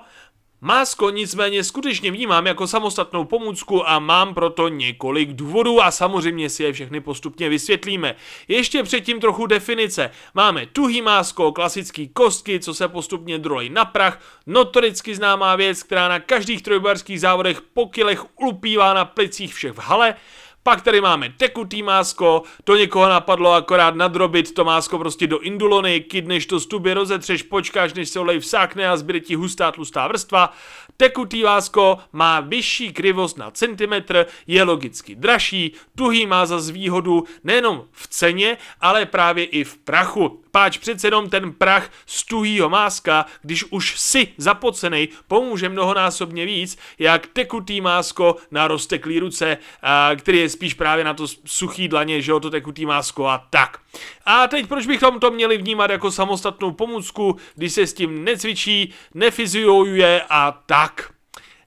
Másko 0.66 1.10
nicméně 1.10 1.64
skutečně 1.64 2.10
vnímám 2.10 2.46
jako 2.46 2.66
samostatnou 2.66 3.24
pomůcku 3.24 3.88
a 3.88 3.98
mám 3.98 4.34
proto 4.34 4.68
několik 4.68 5.32
důvodů 5.32 5.82
a 5.82 5.90
samozřejmě 5.90 6.50
si 6.50 6.62
je 6.62 6.72
všechny 6.72 7.00
postupně 7.00 7.48
vysvětlíme. 7.48 8.16
Ještě 8.48 8.82
předtím 8.82 9.20
trochu 9.20 9.46
definice. 9.46 10.10
Máme 10.34 10.66
tuhý 10.66 11.02
másko, 11.02 11.52
klasický 11.52 12.08
kostky, 12.08 12.60
co 12.60 12.74
se 12.74 12.88
postupně 12.88 13.38
drojí 13.38 13.70
na 13.70 13.84
prach, 13.84 14.20
notoricky 14.46 15.14
známá 15.14 15.56
věc, 15.56 15.82
která 15.82 16.08
na 16.08 16.20
každých 16.20 16.62
trojbarských 16.62 17.20
závodech 17.20 17.60
po 17.62 17.86
kilech 17.86 18.24
ulpívá 18.40 18.94
na 18.94 19.04
plicích 19.04 19.54
všech 19.54 19.72
v 19.72 19.78
hale, 19.78 20.14
pak 20.64 20.82
tady 20.82 21.00
máme 21.00 21.34
tekutý 21.36 21.82
másko, 21.82 22.42
to 22.64 22.76
někoho 22.76 23.08
napadlo 23.08 23.52
akorát 23.52 23.94
nadrobit 23.94 24.54
to 24.54 24.64
másko 24.64 24.98
prostě 24.98 25.26
do 25.26 25.38
indulony, 25.38 26.00
kydneš 26.00 26.46
to 26.46 26.60
z 26.60 26.66
tuby, 26.66 26.94
rozetřeš, 26.94 27.42
počkáš, 27.42 27.94
než 27.94 28.08
se 28.08 28.20
olej 28.20 28.38
vsákne 28.38 28.88
a 28.88 28.96
zbyde 28.96 29.20
ti 29.20 29.34
hustá 29.34 29.72
tlustá 29.72 30.08
vrstva. 30.08 30.52
Tekutý 30.96 31.42
másko 31.42 31.98
má 32.12 32.40
vyšší 32.40 32.92
krivost 32.92 33.38
na 33.38 33.50
centimetr, 33.50 34.26
je 34.46 34.62
logicky 34.62 35.14
dražší, 35.14 35.72
tuhý 35.94 36.26
má 36.26 36.46
za 36.46 36.72
výhodu 36.72 37.24
nejenom 37.44 37.84
v 37.92 38.08
ceně, 38.08 38.56
ale 38.80 39.06
právě 39.06 39.44
i 39.44 39.64
v 39.64 39.78
prachu. 39.78 40.43
Páč 40.54 40.78
přece 40.78 41.06
jenom 41.06 41.30
ten 41.30 41.52
prach 41.52 41.90
z 42.06 42.22
tuhýho 42.22 42.68
máska, 42.68 43.26
když 43.42 43.64
už 43.64 44.00
si 44.00 44.28
zapocenej, 44.36 45.08
pomůže 45.28 45.68
mnohonásobně 45.68 46.46
víc, 46.46 46.78
jak 46.98 47.26
tekutý 47.26 47.80
másko 47.80 48.36
na 48.50 48.68
rozteklý 48.68 49.18
ruce, 49.18 49.56
který 50.16 50.38
je 50.38 50.48
spíš 50.48 50.74
právě 50.74 51.04
na 51.04 51.14
to 51.14 51.26
suchý 51.44 51.88
dlaně, 51.88 52.22
že 52.22 52.32
jo, 52.32 52.40
to 52.40 52.50
tekutý 52.50 52.86
másko 52.86 53.26
a 53.26 53.46
tak. 53.50 53.78
A 54.26 54.46
teď 54.46 54.66
proč 54.66 54.86
bychom 54.86 55.20
to 55.20 55.30
měli 55.30 55.58
vnímat 55.58 55.90
jako 55.90 56.10
samostatnou 56.10 56.72
pomůcku, 56.72 57.36
když 57.54 57.72
se 57.72 57.86
s 57.86 57.92
tím 57.92 58.24
necvičí, 58.24 58.94
nefiziojuje 59.14 60.22
a 60.28 60.62
tak. 60.66 61.13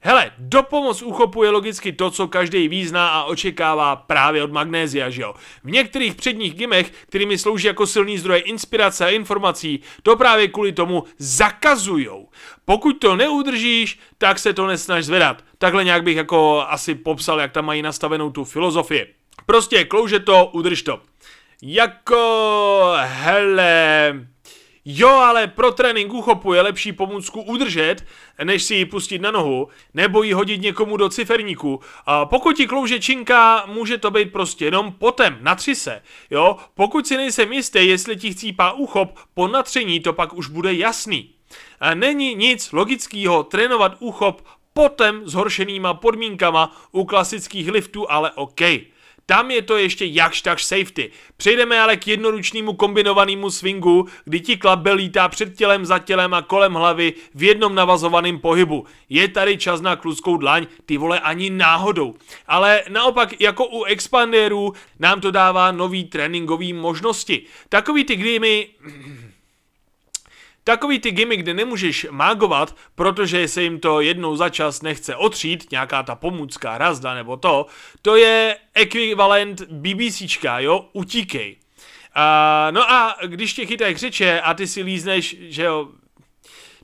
Hele, 0.01 0.32
do 0.38 0.63
pomoc 0.63 1.01
uchopu 1.01 1.44
je 1.44 1.50
logicky 1.50 1.92
to, 1.92 2.12
co 2.12 2.27
každý 2.27 2.68
význá 2.68 3.10
a 3.10 3.24
očekává 3.24 3.96
právě 3.96 4.44
od 4.44 4.51
magnézia, 4.51 5.10
že 5.10 5.22
jo? 5.22 5.34
V 5.63 5.72
některých 5.72 6.16
předních 6.16 6.54
gimech, 6.54 6.92
kterými 7.08 7.38
slouží 7.38 7.68
jako 7.68 7.88
silný 7.88 8.18
zdroj 8.18 8.44
inspirace 8.46 9.06
a 9.06 9.10
informací, 9.10 9.80
to 10.04 10.16
právě 10.16 10.48
kvůli 10.48 10.72
tomu 10.72 11.04
zakazujou. 11.18 12.30
Pokud 12.66 12.94
to 12.94 13.16
neudržíš, 13.16 14.00
tak 14.18 14.39
se 14.39 14.54
to 14.54 14.68
nesnaž 14.68 15.06
zvedat. 15.06 15.44
Takhle 15.58 15.84
nějak 15.84 16.04
bych 16.04 16.18
jako 16.18 16.66
asi 16.68 16.96
popsal, 16.96 17.39
jak 17.39 17.51
tam 17.51 17.66
mají 17.66 17.82
nastavenou 17.82 18.30
tu 18.30 18.44
filozofii. 18.44 19.13
Prostě 19.46 19.86
klouže 19.86 20.20
to, 20.20 20.50
udrž 20.54 20.82
to. 20.82 21.01
Jako, 21.62 22.94
hele, 23.04 24.13
Jo, 24.89 25.10
ale 25.10 25.48
pro 25.48 25.72
trénink 25.72 26.13
uchopu 26.13 26.53
je 26.53 26.62
lepší 26.62 26.91
pomůcku 26.91 27.41
udržet, 27.41 27.96
než 28.44 28.63
si 28.63 28.75
ji 28.75 28.86
pustit 28.86 29.20
na 29.20 29.32
nohu, 29.32 29.67
nebo 29.94 30.24
ji 30.24 30.34
hodit 30.34 30.62
někomu 30.62 30.98
do 30.98 31.10
ciferníku. 31.10 31.79
A 32.06 32.25
pokud 32.25 32.58
ti 32.58 32.67
klouže 32.67 33.00
činka, 33.00 33.65
může 33.65 33.98
to 33.98 34.12
být 34.12 34.32
prostě 34.32 34.65
jenom 34.65 34.91
potem, 34.91 35.38
natři 35.41 35.75
se. 35.75 36.01
Jo, 36.29 36.58
pokud 36.74 37.08
si 37.08 37.17
nejsem 37.17 37.53
jistý, 37.53 37.88
jestli 37.88 38.17
ti 38.17 38.32
chcípá 38.32 38.72
uchop, 38.72 39.20
po 39.34 39.48
natření 39.48 40.00
to 40.00 40.13
pak 40.13 40.34
už 40.34 40.48
bude 40.48 40.74
jasný. 40.74 41.29
A 41.79 41.94
není 41.94 42.36
nic 42.36 42.72
logického 42.72 43.44
trénovat 43.44 43.96
uchop 44.00 44.41
potem 44.74 45.22
zhoršenýma 45.25 45.94
podmínkama 45.94 46.77
u 46.91 47.06
klasických 47.06 47.72
liftů, 47.72 48.12
ale 48.12 48.32
OK. 48.32 48.62
Tam 49.29 49.51
je 49.51 49.62
to 49.62 49.77
ještě 49.77 50.05
jakž 50.05 50.41
tak 50.41 50.60
safety. 50.60 51.12
Přejdeme 51.38 51.79
ale 51.79 51.98
k 51.98 52.07
jednoručnému 52.07 52.74
kombinovanému 52.74 53.50
swingu, 53.50 54.07
kdy 54.25 54.39
ti 54.39 54.57
klabel 54.57 54.96
lítá 54.96 55.27
před 55.27 55.57
tělem, 55.57 55.86
za 55.86 56.00
tělem 56.00 56.34
a 56.34 56.41
kolem 56.41 56.74
hlavy 56.74 57.13
v 57.36 57.43
jednom 57.43 57.75
navazovaném 57.75 58.39
pohybu. 58.39 58.86
Je 59.10 59.27
tady 59.27 59.57
čas 59.57 59.81
na 59.81 59.96
kluskou 59.96 60.38
dlaň, 60.38 60.67
ty 60.86 60.98
vole 60.98 61.19
ani 61.19 61.50
náhodou. 61.50 62.15
Ale 62.48 62.84
naopak 62.89 63.41
jako 63.41 63.65
u 63.65 63.84
expandérů 63.84 64.74
nám 65.00 65.22
to 65.22 65.31
dává 65.31 65.72
nový 65.72 66.03
tréninkové 66.03 66.74
možnosti. 66.74 67.41
Takový 67.69 68.03
ty, 68.03 68.15
kdy 68.15 68.39
my 68.39 68.67
Takový 70.67 71.00
ty 71.00 71.12
gimy, 71.12 71.38
kde 71.38 71.53
nemůžeš 71.53 72.07
mágovat, 72.12 72.75
protože 72.95 73.47
se 73.47 73.63
jim 73.63 73.79
to 73.79 74.01
jednou 74.01 74.36
za 74.36 74.50
čas 74.50 74.81
nechce 74.81 75.15
otřít, 75.15 75.71
nějaká 75.71 76.03
ta 76.03 76.15
pomůcka, 76.15 76.77
razda 76.77 77.13
nebo 77.13 77.38
to, 77.38 77.65
to 78.01 78.15
je 78.15 78.57
ekvivalent 78.74 79.62
BBCčka, 79.62 80.59
jo, 80.59 80.89
utíkej. 80.93 81.55
Uh, 81.55 82.71
no 82.71 82.91
a 82.91 83.17
když 83.25 83.53
tě 83.53 83.65
chytají 83.65 83.95
křiče 83.95 84.41
a 84.41 84.53
ty 84.53 84.67
si 84.67 84.81
lízneš, 84.83 85.36
že 85.39 85.63
jo. 85.63 85.88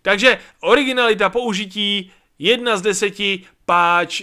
Takže 0.01 0.39
originalita 0.61 1.29
použití, 1.29 2.11
jedna 2.39 2.77
z 2.77 2.81
deseti, 2.81 3.43
páč 3.65 4.21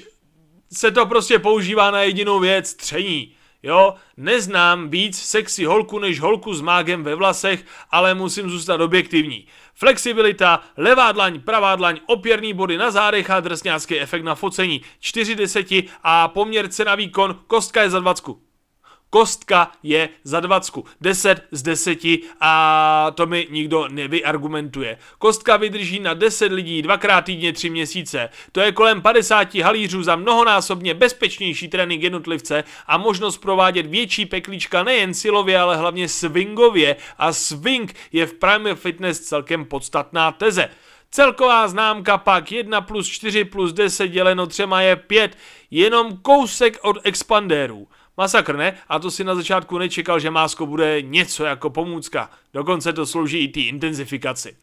se 0.73 0.91
to 0.91 1.07
prostě 1.07 1.39
používá 1.39 1.91
na 1.91 2.03
jedinou 2.03 2.41
věc, 2.41 2.75
tření. 2.75 3.35
Jo, 3.63 3.95
neznám 4.17 4.91
víc 4.91 5.19
sexy 5.23 5.65
holku 5.65 5.99
než 5.99 6.21
holku 6.21 6.55
s 6.55 6.61
mágem 6.61 7.05
ve 7.05 7.15
vlasech, 7.15 7.65
ale 7.91 8.15
musím 8.15 8.51
zůstat 8.51 8.81
objektivní. 8.81 9.47
Flexibilita, 9.75 10.61
levá 10.77 11.13
dlaň, 11.13 11.41
pravá 11.41 11.77
dlaň, 11.77 12.01
opěrný 12.07 12.53
body 12.53 12.79
na 12.79 12.91
zádech 12.91 13.31
a 13.31 13.41
drsňácký 13.41 14.01
efekt 14.01 14.23
na 14.23 14.35
focení. 14.35 14.83
4 15.01 15.35
deseti 15.35 15.89
a 16.03 16.29
poměr 16.29 16.69
cena 16.69 16.95
výkon, 16.95 17.39
kostka 17.47 17.83
je 17.83 17.91
za 17.91 18.01
20. 18.01 18.50
Kostka 19.11 19.73
je 19.83 20.09
za 20.25 20.41
20. 20.41 20.75
10 21.01 21.43
z 21.51 21.63
10 21.63 21.99
a 22.41 23.13
to 23.15 23.27
mi 23.27 23.47
nikdo 23.51 23.89
nevyargumentuje. 23.89 24.99
Kostka 25.19 25.57
vydrží 25.57 26.01
na 26.01 26.15
10 26.15 26.53
lidí 26.53 26.83
dvakrát 26.83 27.25
týdně 27.25 27.53
3 27.53 27.71
měsíce. 27.71 28.29
To 28.53 28.61
je 28.61 28.73
kolem 28.73 29.03
50 29.03 29.55
halířů 29.55 30.03
za 30.03 30.17
mnohonásobně 30.17 30.95
bezpečnější 30.95 31.69
trénink 31.69 32.03
jednotlivce 32.03 32.65
a 32.87 32.99
možnost 32.99 33.39
provádět 33.39 33.87
větší 33.87 34.27
peklíčka 34.27 34.83
nejen 34.83 35.15
silově, 35.15 35.59
ale 35.59 35.77
hlavně 35.77 36.09
swingově. 36.09 36.97
A 37.19 37.33
swing 37.33 37.95
je 38.13 38.27
v 38.27 38.35
Prime 38.35 38.75
Fitness 38.75 39.21
celkem 39.21 39.65
podstatná 39.65 40.33
teze. 40.33 40.69
Celková 41.11 41.69
známka 41.69 42.19
pak 42.19 42.53
1 42.53 42.81
plus 42.81 43.09
4 43.09 43.45
plus 43.45 43.73
10 43.73 44.09
děleno 44.09 44.47
třema 44.47 44.83
je 44.83 44.97
5, 44.97 45.39
jenom 45.71 46.17
kousek 46.17 46.79
od 46.83 46.97
expandérů. 47.05 47.89
Masakr, 48.17 48.57
ne? 48.57 48.79
A 48.89 48.99
to 48.99 49.11
si 49.11 49.25
na 49.25 49.35
začátku 49.35 49.79
nečekal, 49.79 50.21
že 50.21 50.31
másko 50.31 50.67
bude 50.67 51.03
něco 51.03 51.45
jako 51.45 51.71
pomůcka. 51.71 52.31
Dokonce 52.55 52.93
to 52.93 53.07
slouží 53.07 53.39
i 53.39 53.49
té 53.49 53.61
intenzifikaci. 53.61 54.57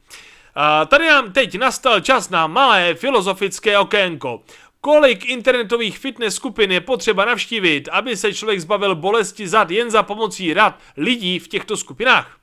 A 0.55 0.85
tady 0.85 1.07
nám 1.07 1.31
teď 1.31 1.57
nastal 1.57 1.99
čas 1.99 2.29
na 2.29 2.47
malé 2.47 2.93
filozofické 2.93 3.77
okénko. 3.77 4.41
Kolik 4.81 5.25
internetových 5.25 5.97
fitness 5.97 6.35
skupin 6.35 6.71
je 6.71 6.81
potřeba 6.81 7.25
navštívit, 7.25 7.89
aby 7.91 8.17
se 8.17 8.33
člověk 8.33 8.59
zbavil 8.59 8.95
bolesti 8.95 9.47
zad 9.47 9.71
jen 9.71 9.91
za 9.91 10.03
pomocí 10.03 10.53
rad 10.53 10.79
lidí 10.97 11.39
v 11.39 11.47
těchto 11.47 11.77
skupinách? 11.77 12.37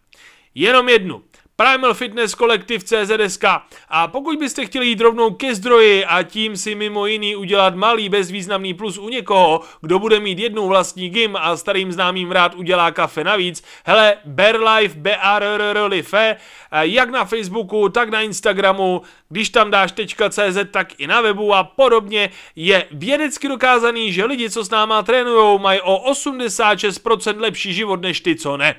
Jenom 0.55 0.89
jednu. 0.89 1.23
Primal 1.57 1.95
Fitness 1.95 2.35
Kolektiv 2.35 2.85
CZSK. 2.85 3.45
A 3.89 4.09
pokud 4.09 4.39
byste 4.39 4.67
chtěli 4.67 4.87
jít 4.87 5.01
rovnou 5.01 5.31
ke 5.31 5.55
zdroji 5.55 6.05
a 6.05 6.23
tím 6.23 6.57
si 6.57 6.75
mimo 6.75 7.07
jiný 7.07 7.37
udělat 7.37 7.75
malý 7.75 8.09
bezvýznamný 8.09 8.75
plus 8.75 8.99
u 8.99 9.09
někoho, 9.09 9.61
kdo 9.81 9.99
bude 9.99 10.21
mít 10.21 10.39
jednou 10.39 10.69
vlastní 10.69 11.11
gym 11.11 11.37
a 11.37 11.57
starým 11.57 11.93
známým 11.93 12.31
rád 12.31 12.55
udělá 12.55 12.91
kafe 12.91 13.25
navíc, 13.25 13.65
hele, 13.85 14.17
Berlife, 14.25 14.99
b 14.99 15.17
a 15.17 15.37
r 15.37 15.45
r 15.45 15.63
r 15.63 15.91
Life, 15.91 16.37
jak 16.81 17.11
na 17.11 17.25
Facebooku, 17.25 17.89
tak 17.89 18.09
na 18.09 18.21
Instagramu, 18.21 19.03
když 19.29 19.49
tam 19.49 19.71
dáš 19.71 19.93
.cz, 20.31 20.59
tak 20.71 21.01
i 21.01 21.07
na 21.07 21.21
webu 21.21 21.55
a 21.55 21.65
podobně, 21.65 22.31
je 22.57 22.87
vědecky 22.91 23.49
dokázaný, 23.49 24.13
že 24.13 24.25
lidi, 24.25 24.51
co 24.51 24.65
s 24.65 24.71
náma 24.71 25.03
trénujou, 25.03 25.59
mají 25.59 25.81
o 25.81 26.13
86% 26.13 27.41
lepší 27.41 27.75
život 27.75 28.01
než 28.03 28.21
ty, 28.21 28.37
co 28.37 28.57
ne. 28.57 28.77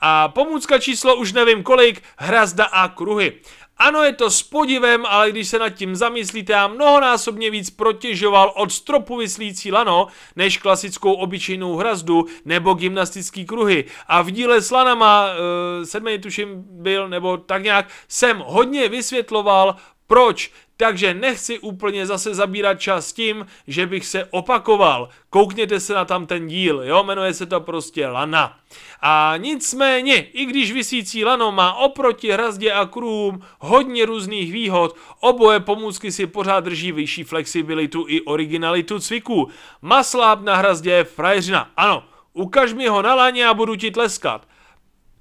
A 0.00 0.28
pomůcka 0.28 0.78
číslo 0.78 1.16
už 1.16 1.32
nevím 1.32 1.62
kolik, 1.62 2.02
hrazda 2.16 2.64
a 2.64 2.88
kruhy. 2.88 3.32
Ano, 3.78 4.02
je 4.02 4.12
to 4.12 4.30
s 4.30 4.42
podivem, 4.42 5.06
ale 5.06 5.30
když 5.30 5.48
se 5.48 5.58
nad 5.58 5.68
tím 5.68 5.96
zamyslíte, 5.96 6.52
já 6.52 6.68
mnohonásobně 6.68 7.50
víc 7.50 7.70
protěžoval 7.70 8.52
od 8.56 8.72
stropu 8.72 9.16
vyslící 9.16 9.72
lano, 9.72 10.06
než 10.36 10.58
klasickou 10.58 11.12
obyčejnou 11.12 11.76
hrazdu 11.76 12.26
nebo 12.44 12.74
gymnastický 12.74 13.44
kruhy. 13.44 13.84
A 14.06 14.22
v 14.22 14.30
díle 14.30 14.60
s 14.60 14.70
lanama, 14.70 15.26
uh, 15.26 15.84
sedmý 15.84 16.18
tuším 16.18 16.64
byl, 16.70 17.08
nebo 17.08 17.36
tak 17.36 17.62
nějak, 17.62 17.88
jsem 18.08 18.38
hodně 18.46 18.88
vysvětloval, 18.88 19.76
proč 20.06 20.50
takže 20.76 21.14
nechci 21.14 21.58
úplně 21.58 22.06
zase 22.06 22.34
zabírat 22.34 22.80
čas 22.80 23.12
tím, 23.12 23.46
že 23.66 23.86
bych 23.86 24.06
se 24.06 24.24
opakoval. 24.24 25.08
Koukněte 25.30 25.80
se 25.80 25.94
na 25.94 26.04
tam 26.04 26.26
ten 26.26 26.46
díl, 26.46 26.82
jo, 26.84 27.04
jmenuje 27.04 27.34
se 27.34 27.46
to 27.46 27.60
prostě 27.60 28.06
lana. 28.06 28.58
A 29.00 29.34
nicméně, 29.36 30.16
i 30.16 30.44
když 30.44 30.72
vysící 30.72 31.24
lano 31.24 31.52
má 31.52 31.74
oproti 31.74 32.30
hrazdě 32.30 32.72
a 32.72 32.86
kruhům 32.86 33.42
hodně 33.58 34.06
různých 34.06 34.52
výhod, 34.52 34.96
oboje 35.20 35.60
pomůcky 35.60 36.12
si 36.12 36.26
pořád 36.26 36.60
drží 36.60 36.92
vyšší 36.92 37.24
flexibilitu 37.24 38.04
i 38.08 38.20
originalitu 38.22 38.98
cviků. 38.98 39.48
Masláb 39.82 40.42
na 40.42 40.56
hrazdě 40.56 40.90
je 40.90 41.04
frajeřina. 41.04 41.70
Ano, 41.76 42.04
ukaž 42.32 42.72
mi 42.72 42.88
ho 42.88 43.02
na 43.02 43.14
laně 43.14 43.46
a 43.46 43.54
budu 43.54 43.76
ti 43.76 43.90
tleskat. 43.90 44.48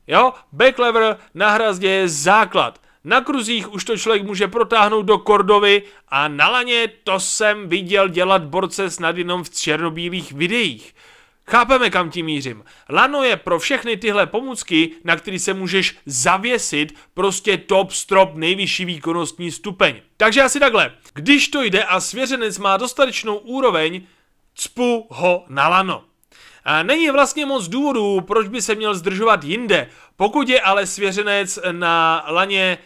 Jo, 0.07 0.33
backlever 0.51 1.17
na 1.33 1.49
hrazdě 1.49 1.89
je 1.89 2.09
základ. 2.09 2.84
Na 3.05 3.21
kruzích 3.21 3.74
už 3.74 3.83
to 3.83 3.97
člověk 3.97 4.24
může 4.24 4.47
protáhnout 4.47 5.05
do 5.05 5.17
Kordovy 5.17 5.83
a 6.09 6.27
na 6.27 6.50
laně 6.50 6.88
to 7.03 7.19
jsem 7.19 7.69
viděl 7.69 8.07
dělat 8.07 8.43
borce 8.43 8.89
snad 8.89 9.17
jenom 9.17 9.43
v 9.43 9.50
černobílých 9.50 10.31
videích. 10.31 10.95
Chápeme, 11.47 11.89
kam 11.89 12.09
tím 12.09 12.25
mířím. 12.25 12.63
Lano 12.89 13.24
je 13.24 13.35
pro 13.35 13.59
všechny 13.59 13.97
tyhle 13.97 14.25
pomůcky, 14.27 14.91
na 15.03 15.15
který 15.15 15.39
se 15.39 15.53
můžeš 15.53 15.97
zavěsit, 16.05 16.95
prostě 17.13 17.57
top 17.57 17.91
strop 17.91 18.35
nejvyšší 18.35 18.85
výkonnostní 18.85 19.51
stupeň. 19.51 20.01
Takže 20.17 20.41
asi 20.41 20.59
takhle. 20.59 20.91
Když 21.13 21.47
to 21.47 21.63
jde 21.63 21.83
a 21.83 22.00
svěřenec 22.00 22.57
má 22.57 22.77
dostatečnou 22.77 23.38
úroveň, 23.38 24.01
cpu 24.55 25.07
ho 25.09 25.45
na 25.50 25.67
lano. 25.67 26.03
A 26.63 26.83
není 26.83 27.09
vlastně 27.09 27.45
moc 27.45 27.67
důvodů, 27.67 28.21
proč 28.21 28.47
by 28.47 28.62
se 28.62 28.75
měl 28.75 28.95
zdržovat 28.95 29.43
jinde. 29.43 29.89
Pokud 30.15 30.50
je 30.50 30.62
ale 30.62 30.88
svěřenec 30.88 31.59
na 31.71 32.25
laně 32.29 32.77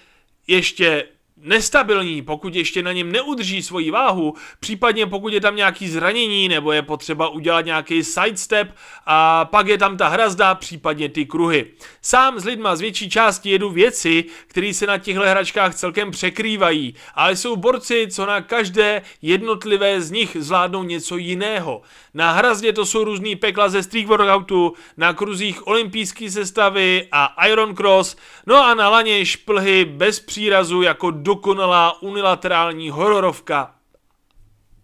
ještě 0.50 1.06
nestabilní, 1.42 2.22
pokud 2.22 2.56
ještě 2.56 2.84
na 2.84 2.92
něm 2.92 3.12
neudrží 3.12 3.64
svoji 3.64 3.92
váhu, 3.92 4.34
případně 4.60 5.06
pokud 5.06 5.34
je 5.34 5.42
tam 5.42 5.56
nějaký 5.56 5.90
zranění 5.90 6.50
nebo 6.50 6.72
je 6.72 6.82
potřeba 6.82 7.30
udělat 7.30 7.66
nějaký 7.66 8.04
sidestep 8.04 8.76
a 9.06 9.46
pak 9.46 9.68
je 9.68 9.78
tam 9.78 9.98
ta 9.98 10.08
hrazda, 10.08 10.56
případně 10.56 11.10
ty 11.10 11.26
kruhy. 11.26 11.66
Sám 12.02 12.40
s 12.40 12.46
lidma 12.46 12.76
z 12.76 12.82
větší 12.82 13.10
části 13.10 13.50
jedu 13.50 13.70
věci, 13.70 14.26
které 14.48 14.74
se 14.74 14.88
na 14.88 14.98
těchto 14.98 15.22
hračkách 15.22 15.76
celkem 15.76 16.12
překrývají, 16.12 16.96
ale 17.16 17.36
jsou 17.36 17.56
borci, 17.56 18.08
co 18.12 18.26
na 18.26 18.42
každé 18.42 19.02
jednotlivé 19.22 20.02
z 20.02 20.12
nich 20.12 20.38
zvládnou 20.40 20.84
něco 20.84 21.18
jiného. 21.18 21.82
Na 22.14 22.32
hrazdě 22.32 22.74
to 22.74 22.86
jsou 22.86 23.04
různý 23.04 23.36
pekla 23.36 23.70
ze 23.70 23.84
street 23.84 24.08
workoutu, 24.08 24.74
na 24.98 25.14
kruzích 25.14 25.68
olympijské 25.68 26.32
sestavy 26.32 27.08
a 27.12 27.46
Iron 27.48 27.76
Cross, 27.76 28.16
no 28.46 28.66
a 28.66 28.74
na 28.74 28.90
laně 28.90 29.26
šplhy 29.26 29.86
bez 29.86 30.20
přírazu 30.20 30.82
jako 30.82 31.12
dokonalá 31.30 32.02
unilaterální 32.02 32.90
hororovka. 32.90 33.76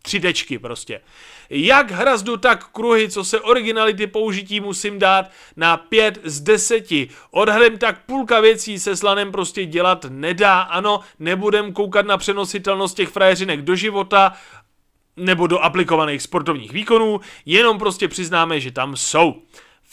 Tři 0.01 0.59
prostě. 0.61 1.01
Jak 1.49 1.91
hrazdu, 1.91 2.37
tak 2.37 2.69
kruhy, 2.71 3.09
co 3.09 3.23
se 3.23 3.41
originality 3.41 4.07
použití 4.07 4.59
musím 4.59 4.99
dát 4.99 5.31
na 5.55 5.77
5 5.77 6.19
z 6.23 6.41
10. 6.41 6.85
Odhadem 7.31 7.77
tak 7.77 8.05
půlka 8.05 8.39
věcí 8.39 8.79
se 8.79 8.95
slanem 8.95 9.31
prostě 9.31 9.65
dělat 9.65 10.05
nedá. 10.09 10.61
Ano, 10.61 10.99
nebudem 11.19 11.73
koukat 11.73 12.05
na 12.05 12.17
přenositelnost 12.17 12.97
těch 12.97 13.09
frajeřinek 13.09 13.61
do 13.61 13.75
života, 13.75 14.33
nebo 15.17 15.47
do 15.47 15.59
aplikovaných 15.59 16.21
sportovních 16.21 16.71
výkonů, 16.71 17.19
jenom 17.45 17.79
prostě 17.79 18.07
přiznáme, 18.07 18.59
že 18.59 18.71
tam 18.71 18.95
jsou. 18.95 19.41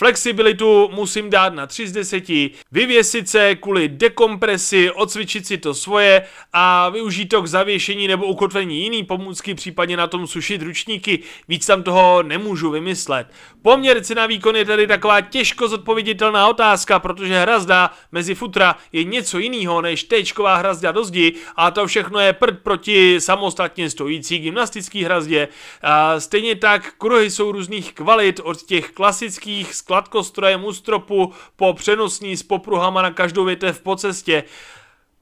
Flexibilitu 0.02 0.90
musím 0.92 1.30
dát 1.30 1.54
na 1.54 1.66
3 1.66 1.88
z 1.88 1.92
10, 1.92 2.24
vyvěsit 2.72 3.28
se 3.28 3.54
kvůli 3.54 3.88
dekompresi, 3.88 4.90
odcvičit 4.90 5.46
si 5.46 5.58
to 5.58 5.74
svoje 5.74 6.22
a 6.52 6.88
využít 6.88 7.26
to 7.26 7.42
k 7.42 7.46
zavěšení 7.46 8.08
nebo 8.08 8.26
ukotvení 8.26 8.82
jiný 8.82 9.04
pomůcky, 9.04 9.54
případně 9.54 9.96
na 9.96 10.06
tom 10.06 10.26
sušit 10.26 10.62
ručníky. 10.62 11.18
Víc 11.48 11.66
tam 11.66 11.82
toho 11.82 12.22
nemůžu 12.22 12.70
vymyslet. 12.70 13.26
Poměr 13.62 14.04
cena 14.04 14.26
výkon 14.26 14.56
je 14.56 14.64
tady 14.64 14.86
taková 14.86 15.20
těžko 15.20 15.68
zodpověditelná 15.68 16.48
otázka, 16.48 16.98
protože 16.98 17.38
hrazda 17.38 17.90
mezi 18.12 18.34
futra 18.34 18.76
je 18.92 19.04
něco 19.04 19.38
jiného 19.38 19.82
než 19.82 20.04
tečková 20.04 20.56
hrazda 20.56 20.92
do 20.92 21.04
zdi 21.04 21.34
a 21.56 21.70
to 21.70 21.86
všechno 21.86 22.20
je 22.20 22.32
prd 22.32 22.58
proti 22.62 23.20
samostatně 23.20 23.90
stojící 23.90 24.38
gymnastický 24.38 25.04
hrazdě. 25.04 25.48
A 25.82 26.20
stejně 26.20 26.56
tak 26.56 26.92
kruhy 26.98 27.30
jsou 27.30 27.52
různých 27.52 27.92
kvalit 27.92 28.40
od 28.44 28.62
těch 28.62 28.90
klasických 28.90 29.74
kladkostrojem 29.92 30.64
u 30.64 30.72
stropu 30.72 31.32
po 31.56 31.74
přenosní 31.74 32.36
s 32.36 32.42
popruhama 32.42 33.02
na 33.02 33.10
každou 33.10 33.44
větev 33.44 33.80
po 33.80 33.96
cestě. 33.96 34.44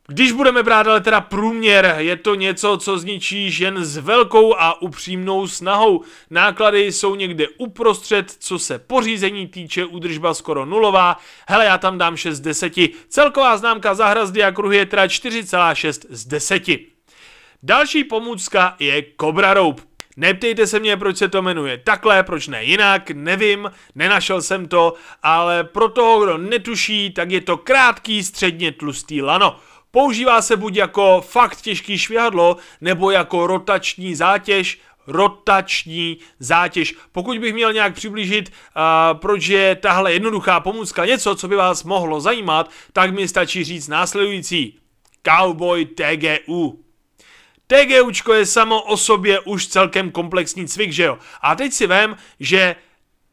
Když 0.06 0.32
budeme 0.32 0.62
brát 0.62 0.86
ale 0.86 1.00
teda 1.00 1.20
průměr, 1.20 1.94
je 1.98 2.16
to 2.16 2.34
něco, 2.34 2.76
co 2.76 2.98
zničíš 2.98 3.58
jen 3.58 3.84
s 3.84 3.96
velkou 3.96 4.54
a 4.58 4.82
upřímnou 4.82 5.48
snahou. 5.48 6.02
Náklady 6.30 6.92
jsou 6.92 7.14
někde 7.14 7.48
uprostřed, 7.58 8.30
co 8.38 8.58
se 8.58 8.78
pořízení 8.78 9.46
týče, 9.46 9.84
údržba 9.84 10.34
skoro 10.34 10.64
nulová. 10.64 11.16
Hele, 11.48 11.64
já 11.64 11.78
tam 11.78 11.98
dám 11.98 12.16
6 12.16 12.36
z 12.36 12.40
10. 12.40 12.72
Celková 13.08 13.56
známka 13.56 13.94
za 13.94 14.06
hrazdy 14.06 14.44
a 14.44 14.52
kruhy 14.52 14.76
je 14.76 14.86
teda 14.86 15.06
4,6 15.06 16.06
z 16.10 16.26
10. 16.26 16.62
Další 17.62 18.04
pomůcka 18.04 18.76
je 18.78 19.04
Cobra 19.20 19.54
Rope. 19.54 19.89
Neptejte 20.20 20.66
se 20.66 20.80
mě, 20.80 20.96
proč 20.96 21.16
se 21.16 21.28
to 21.28 21.42
jmenuje 21.42 21.78
takhle, 21.78 22.22
proč 22.22 22.48
ne 22.48 22.64
jinak, 22.64 23.10
nevím, 23.10 23.70
nenašel 23.94 24.42
jsem 24.42 24.68
to, 24.68 24.94
ale 25.22 25.64
pro 25.64 25.88
toho, 25.88 26.24
kdo 26.24 26.38
netuší, 26.38 27.10
tak 27.10 27.30
je 27.30 27.40
to 27.40 27.56
krátký 27.56 28.24
středně 28.24 28.72
tlustý 28.72 29.22
lano. 29.22 29.56
Používá 29.90 30.42
se 30.42 30.56
buď 30.56 30.76
jako 30.76 31.20
fakt 31.20 31.60
těžký 31.60 31.98
švihadlo, 31.98 32.56
nebo 32.80 33.10
jako 33.10 33.46
rotační 33.46 34.14
zátěž, 34.14 34.80
rotační 35.06 36.18
zátěž. 36.38 36.94
Pokud 37.12 37.38
bych 37.38 37.54
měl 37.54 37.72
nějak 37.72 37.94
přiblížit, 37.94 38.48
uh, 38.50 39.18
proč 39.18 39.46
je 39.46 39.74
tahle 39.74 40.12
jednoduchá 40.12 40.60
pomůcka 40.60 41.04
něco, 41.04 41.34
co 41.34 41.48
by 41.48 41.56
vás 41.56 41.84
mohlo 41.84 42.20
zajímat, 42.20 42.70
tak 42.92 43.14
mi 43.14 43.28
stačí 43.28 43.64
říct 43.64 43.88
následující. 43.88 44.78
Cowboy 45.28 45.86
TGU. 45.86 46.89
TGUčko 47.70 48.34
je 48.34 48.46
samo 48.46 48.82
o 48.82 48.96
sobě 48.96 49.40
už 49.40 49.66
celkem 49.66 50.10
komplexní 50.10 50.68
cvik, 50.68 50.92
že 50.92 51.02
jo? 51.02 51.18
A 51.40 51.54
teď 51.54 51.72
si 51.72 51.86
vem, 51.86 52.16
že 52.40 52.76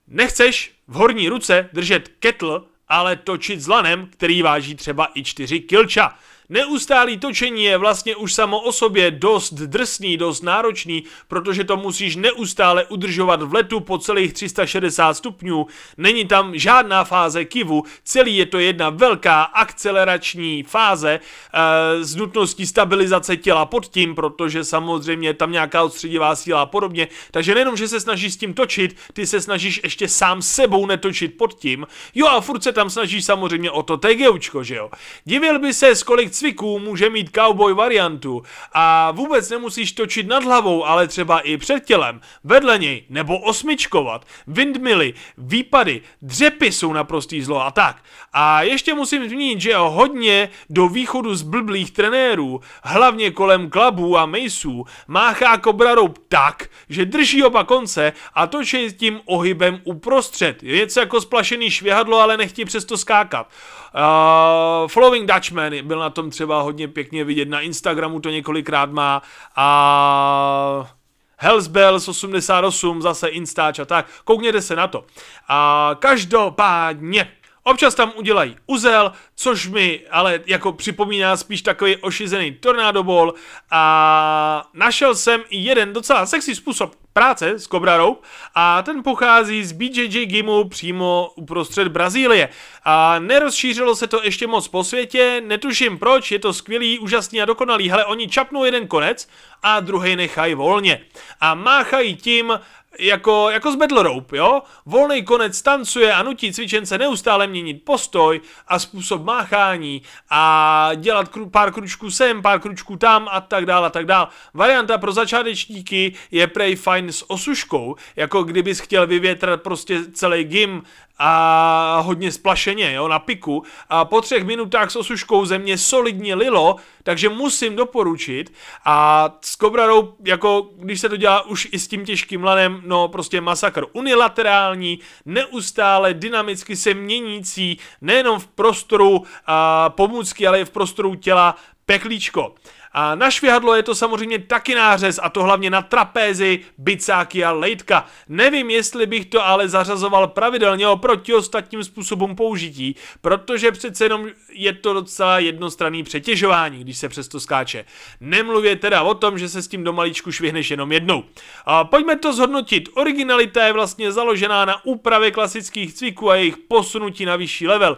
nechceš 0.07 0.71
v 0.87 0.93
horní 0.93 1.29
ruce 1.29 1.69
držet 1.73 2.07
kettle, 2.07 2.61
ale 2.87 3.15
točit 3.15 3.61
s 3.61 3.67
lanem, 3.67 4.09
který 4.11 4.41
váží 4.41 4.75
třeba 4.75 5.07
i 5.15 5.23
4 5.23 5.59
kilča. 5.59 6.15
Neustálý 6.49 7.17
točení 7.17 7.63
je 7.63 7.77
vlastně 7.77 8.15
už 8.15 8.33
samo 8.33 8.59
o 8.59 8.71
sobě 8.71 9.11
dost 9.11 9.53
drsný, 9.53 10.17
dost 10.17 10.41
náročný, 10.41 11.03
protože 11.27 11.63
to 11.63 11.77
musíš 11.77 12.15
neustále 12.15 12.85
udržovat 12.85 13.41
v 13.41 13.53
letu 13.53 13.79
po 13.79 13.97
celých 13.97 14.33
360 14.33 15.13
stupňů. 15.13 15.67
Není 15.97 16.25
tam 16.25 16.57
žádná 16.57 17.03
fáze 17.03 17.45
kivu, 17.45 17.83
celý 18.03 18.37
je 18.37 18.45
to 18.45 18.59
jedna 18.59 18.89
velká 18.89 19.43
akcelerační 19.43 20.63
fáze 20.63 21.19
e, 21.19 22.03
s 22.03 22.15
nutností 22.15 22.67
stabilizace 22.67 23.37
těla 23.37 23.65
pod 23.65 23.87
tím, 23.87 24.15
protože 24.15 24.63
samozřejmě 24.63 25.29
je 25.29 25.33
tam 25.33 25.51
nějaká 25.51 25.83
odstředivá 25.83 26.35
síla 26.35 26.61
a 26.61 26.65
podobně. 26.65 27.07
Takže 27.31 27.53
nejenom, 27.53 27.77
že 27.77 27.87
se 27.87 27.99
snažíš 27.99 28.33
s 28.33 28.37
tím 28.37 28.53
točit, 28.53 28.97
ty 29.13 29.27
se 29.27 29.41
snažíš 29.41 29.81
ještě 29.83 30.07
sám 30.07 30.41
sebou 30.41 30.85
netočit 30.85 31.37
pod 31.37 31.53
tím. 31.53 31.87
Jo 32.15 32.27
a 32.27 32.41
furt 32.41 32.63
se 32.63 32.71
tam 32.71 32.89
snažíš 32.89 33.25
samozřejmě 33.25 33.71
o 33.71 33.83
to 33.83 33.97
TGUčko, 33.97 34.63
že 34.63 34.75
jo. 34.75 34.89
Divil 35.25 35.59
by 35.59 35.73
se, 35.73 35.91
kolik 36.05 36.36
cviků 36.37 36.79
může 36.79 37.09
mít 37.09 37.35
cowboy 37.35 37.73
variantu 37.73 38.43
a 38.73 39.11
vůbec 39.11 39.49
nemusíš 39.49 39.91
točit 39.91 40.27
nad 40.27 40.43
hlavou, 40.43 40.85
ale 40.85 41.07
třeba 41.07 41.39
i 41.39 41.57
před 41.57 41.85
tělem, 41.85 42.21
vedle 42.43 42.77
něj, 42.77 43.05
nebo 43.09 43.39
osmičkovat, 43.39 44.25
windmily, 44.47 45.13
výpady, 45.37 46.01
dřepy 46.21 46.71
jsou 46.71 46.93
naprostý 46.93 47.41
zlo 47.41 47.65
a 47.65 47.71
tak. 47.71 48.03
A 48.33 48.61
ještě 48.61 48.93
musím 48.93 49.29
zmínit, 49.29 49.61
že 49.61 49.75
hodně 49.75 50.49
do 50.69 50.87
východu 50.87 51.35
z 51.35 51.41
blblých 51.41 51.91
trenérů, 51.91 52.61
hlavně 52.83 53.31
kolem 53.31 53.69
klabů 53.69 54.17
a 54.17 54.25
mejsů, 54.25 54.85
máchá 55.07 55.57
Cobra 55.57 55.95
Rope 55.95 56.21
tak, 56.27 56.69
že 56.89 57.05
drží 57.05 57.43
oba 57.43 57.63
konce 57.63 58.13
a 58.33 58.47
točí 58.47 58.93
tím 58.93 59.21
ohybem 59.25 59.81
uprostřed. 59.83 60.63
Je 60.63 60.77
něco 60.77 60.99
jako 60.99 61.21
splašený 61.21 61.71
švěhadlo, 61.71 62.19
ale 62.19 62.37
nechtí 62.37 62.65
přesto 62.65 62.97
skákat. 62.97 63.49
Uh, 63.95 64.87
Following 64.87 65.31
Dutchman 65.31 65.73
byl 65.81 65.99
na 65.99 66.09
tom 66.09 66.29
třeba 66.29 66.61
hodně 66.61 66.87
pěkně 66.87 67.23
vidět, 67.23 67.49
na 67.49 67.61
Instagramu 67.61 68.19
to 68.19 68.29
několikrát 68.29 68.91
má. 68.91 69.21
A 69.55 70.91
Hells 71.37 71.67
Bells 71.67 72.07
88, 72.07 73.01
zase 73.01 73.27
Instač 73.27 73.79
a 73.79 73.85
tak, 73.85 74.05
koukněte 74.23 74.61
se 74.61 74.75
na 74.75 74.87
to. 74.87 75.05
A 75.47 75.91
každopádně, 75.99 77.31
Občas 77.67 77.95
tam 77.95 78.11
udělají 78.15 78.55
uzel, 78.67 79.11
což 79.35 79.67
mi 79.67 80.01
ale 80.11 80.39
jako 80.45 80.73
připomíná 80.73 81.37
spíš 81.37 81.61
takový 81.61 81.97
ošizený 81.97 82.51
tornado 82.51 83.03
ball. 83.03 83.33
A 83.71 84.69
našel 84.73 85.15
jsem 85.15 85.43
jeden 85.49 85.93
docela 85.93 86.25
sexy 86.25 86.55
způsob 86.55 86.95
práce 87.17 87.59
s 87.59 87.67
Cobra 87.67 87.97
Rope 87.97 88.27
a 88.55 88.81
ten 88.81 89.03
pochází 89.03 89.65
z 89.65 89.71
BJJ 89.71 90.25
Gimu 90.25 90.69
přímo 90.69 91.31
uprostřed 91.35 91.87
Brazílie. 91.87 92.49
A 92.83 93.19
nerozšířilo 93.19 93.95
se 93.95 94.07
to 94.07 94.23
ještě 94.23 94.47
moc 94.47 94.67
po 94.67 94.83
světě, 94.83 95.41
netuším 95.45 95.97
proč, 95.97 96.31
je 96.31 96.39
to 96.39 96.53
skvělý, 96.53 96.99
úžasný 96.99 97.41
a 97.41 97.45
dokonalý. 97.45 97.89
Hele, 97.89 98.05
oni 98.05 98.27
čapnou 98.27 98.63
jeden 98.63 98.87
konec 98.87 99.27
a 99.63 99.79
druhý 99.79 100.15
nechají 100.15 100.53
volně. 100.53 101.01
A 101.41 101.55
máchají 101.55 102.15
tím 102.15 102.59
jako, 102.99 103.49
jako 103.49 103.71
z 103.71 103.75
Battle 103.75 104.03
Rope, 104.03 104.37
jo? 104.37 104.61
Volný 104.85 105.23
konec 105.23 105.61
tancuje 105.61 106.13
a 106.13 106.23
nutí 106.23 106.53
cvičence 106.53 106.97
neustále 106.97 107.47
měnit 107.47 107.85
postoj 107.85 108.41
a 108.67 108.79
způsob 108.79 109.23
máchání 109.23 110.01
a 110.29 110.91
dělat 110.95 111.27
kru, 111.27 111.49
pár 111.49 111.71
kručků 111.71 112.11
sem, 112.11 112.41
pár 112.41 112.59
kručků 112.59 112.95
tam 112.95 113.27
a 113.31 113.41
tak 113.41 113.65
dál 113.65 113.85
a 113.85 113.89
tak 113.89 114.05
dál. 114.05 114.27
Varianta 114.53 114.97
pro 114.97 115.11
začátečníky 115.11 116.13
je 116.31 116.47
prej 116.47 116.75
fajn 116.75 117.11
s 117.11 117.31
osuškou, 117.31 117.95
jako 118.15 118.43
kdybys 118.43 118.79
chtěl 118.79 119.07
vyvětrat 119.07 119.61
prostě 119.61 120.11
celý 120.11 120.43
gym 120.43 120.83
a 121.19 121.99
hodně 121.99 122.31
splašeně, 122.31 122.93
jo, 122.93 123.07
na 123.07 123.19
piku. 123.19 123.63
A 123.89 124.05
po 124.05 124.21
třech 124.21 124.43
minutách 124.43 124.91
s 124.91 124.95
osuškou 124.95 125.45
země 125.45 125.77
solidně 125.77 126.35
lilo, 126.35 126.75
takže 127.03 127.29
musím 127.29 127.75
doporučit. 127.75 128.53
A 128.85 129.29
s 129.41 129.55
Kobrarou, 129.55 130.15
jako 130.25 130.69
když 130.77 131.01
se 131.01 131.09
to 131.09 131.17
dělá 131.17 131.41
už 131.41 131.67
i 131.71 131.79
s 131.79 131.87
tím 131.87 132.05
těžkým 132.05 132.43
lanem, 132.43 132.81
no 132.87 133.07
prostě 133.07 133.41
masakr. 133.41 133.85
Unilaterální, 133.93 134.99
neustále 135.25 136.13
dynamicky 136.13 136.75
se 136.75 136.93
měnící, 136.93 137.77
nejenom 138.01 138.39
v 138.39 138.47
prostoru 138.47 139.23
a, 139.45 139.89
pomůcky, 139.89 140.47
ale 140.47 140.61
i 140.61 140.65
v 140.65 140.69
prostoru 140.69 141.15
těla 141.15 141.55
peklíčko. 141.85 142.55
A 142.91 143.15
na 143.15 143.31
švihadlo 143.31 143.75
je 143.75 143.83
to 143.83 143.95
samozřejmě 143.95 144.39
taky 144.39 144.75
nářez 144.75 145.19
a 145.23 145.29
to 145.29 145.43
hlavně 145.43 145.69
na 145.69 145.81
trapézy, 145.81 146.59
bicáky 146.77 147.43
a 147.43 147.51
lejtka. 147.51 148.05
Nevím, 148.29 148.69
jestli 148.69 149.05
bych 149.05 149.25
to 149.25 149.45
ale 149.45 149.69
zařazoval 149.69 150.27
pravidelně 150.27 150.87
oproti 150.87 151.33
ostatním 151.33 151.83
způsobům 151.83 152.35
použití, 152.35 152.95
protože 153.21 153.71
přece 153.71 154.05
jenom 154.05 154.27
je 154.51 154.73
to 154.73 154.93
docela 154.93 155.39
jednostranný 155.39 156.03
přetěžování, 156.03 156.79
když 156.79 156.97
se 156.97 157.09
přesto 157.09 157.39
skáče. 157.39 157.85
Nemluvě 158.19 158.75
teda 158.75 159.01
o 159.01 159.13
tom, 159.13 159.39
že 159.39 159.49
se 159.49 159.61
s 159.61 159.67
tím 159.67 159.83
do 159.83 159.93
maličku 159.93 160.31
švihneš 160.31 160.71
jenom 160.71 160.91
jednou. 160.91 161.23
A 161.65 161.83
pojďme 161.83 162.15
to 162.15 162.33
zhodnotit. 162.33 162.89
Originalita 162.93 163.65
je 163.65 163.73
vlastně 163.73 164.11
založená 164.11 164.65
na 164.65 164.85
úpravě 164.85 165.31
klasických 165.31 165.93
cviků 165.93 166.29
a 166.29 166.35
jejich 166.35 166.57
posunutí 166.57 167.25
na 167.25 167.35
vyšší 167.35 167.67
level. 167.67 167.97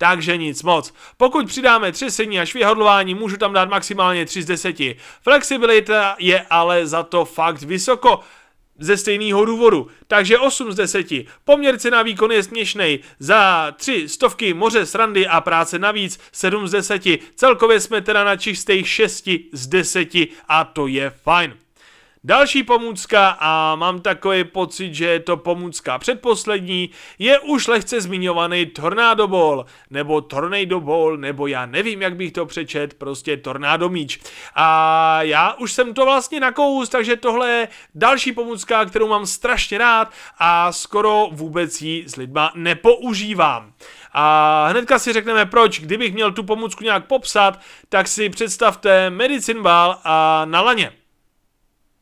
Takže 0.00 0.36
nic 0.36 0.62
moc. 0.62 0.94
Pokud 1.16 1.46
přidáme 1.46 1.92
třesení 1.92 2.40
a 2.40 2.46
švihodlování, 2.46 3.14
můžu 3.14 3.36
tam 3.36 3.52
dát 3.52 3.68
maximálně 3.68 4.26
3 4.26 4.42
z 4.42 4.46
10. 4.46 4.76
Flexibilita 5.22 6.16
je 6.18 6.46
ale 6.50 6.86
za 6.86 7.02
to 7.02 7.24
fakt 7.24 7.62
vysoko 7.62 8.20
ze 8.78 8.96
stejného 8.96 9.44
důvodu. 9.44 9.88
Takže 10.06 10.38
8 10.38 10.72
z 10.72 10.76
10. 10.76 11.06
Poměr 11.44 11.78
cena 11.78 12.02
výkon 12.02 12.32
je 12.32 12.42
směšný. 12.42 13.00
Za 13.18 13.72
3 13.76 14.08
stovky 14.08 14.54
moře 14.54 14.86
srandy 14.86 15.26
a 15.26 15.40
práce 15.40 15.78
navíc 15.78 16.20
7 16.32 16.68
z 16.68 16.70
10. 16.70 17.02
Celkově 17.34 17.80
jsme 17.80 18.00
teda 18.00 18.24
na 18.24 18.36
čistých 18.36 18.88
6 18.88 19.28
z 19.52 19.66
10 19.66 20.08
a 20.48 20.64
to 20.64 20.86
je 20.86 21.10
fajn. 21.10 21.54
Další 22.24 22.62
pomůcka, 22.62 23.36
a 23.40 23.74
mám 23.76 24.00
takový 24.00 24.44
pocit, 24.44 24.94
že 24.94 25.06
je 25.06 25.20
to 25.20 25.36
pomůcka 25.36 25.98
předposlední, 25.98 26.90
je 27.18 27.38
už 27.38 27.66
lehce 27.66 28.00
zmiňovaný 28.00 28.66
Tornado 28.66 29.28
Ball, 29.28 29.66
nebo 29.90 30.20
Tornado 30.20 30.80
Ball, 30.80 31.16
nebo 31.16 31.46
já 31.46 31.66
nevím, 31.66 32.02
jak 32.02 32.16
bych 32.16 32.32
to 32.32 32.46
přečet, 32.46 32.94
prostě 32.94 33.36
Tornado 33.36 33.88
míč. 33.88 34.20
A 34.54 35.22
já 35.22 35.52
už 35.52 35.72
jsem 35.72 35.94
to 35.94 36.04
vlastně 36.04 36.40
nakous, 36.40 36.88
takže 36.88 37.16
tohle 37.16 37.50
je 37.50 37.68
další 37.94 38.32
pomůcka, 38.32 38.84
kterou 38.84 39.08
mám 39.08 39.26
strašně 39.26 39.78
rád 39.78 40.12
a 40.38 40.72
skoro 40.72 41.28
vůbec 41.32 41.82
ji 41.82 42.08
s 42.08 42.16
lidma 42.16 42.52
nepoužívám. 42.54 43.72
A 44.12 44.66
hnedka 44.70 44.98
si 44.98 45.12
řekneme 45.12 45.46
proč, 45.46 45.80
kdybych 45.80 46.14
měl 46.14 46.32
tu 46.32 46.42
pomůcku 46.42 46.84
nějak 46.84 47.06
popsat, 47.06 47.60
tak 47.88 48.08
si 48.08 48.28
představte 48.28 49.10
Medicine 49.10 49.60
Ball 49.60 49.96
a 50.04 50.44
na 50.44 50.60
laně. 50.60 50.99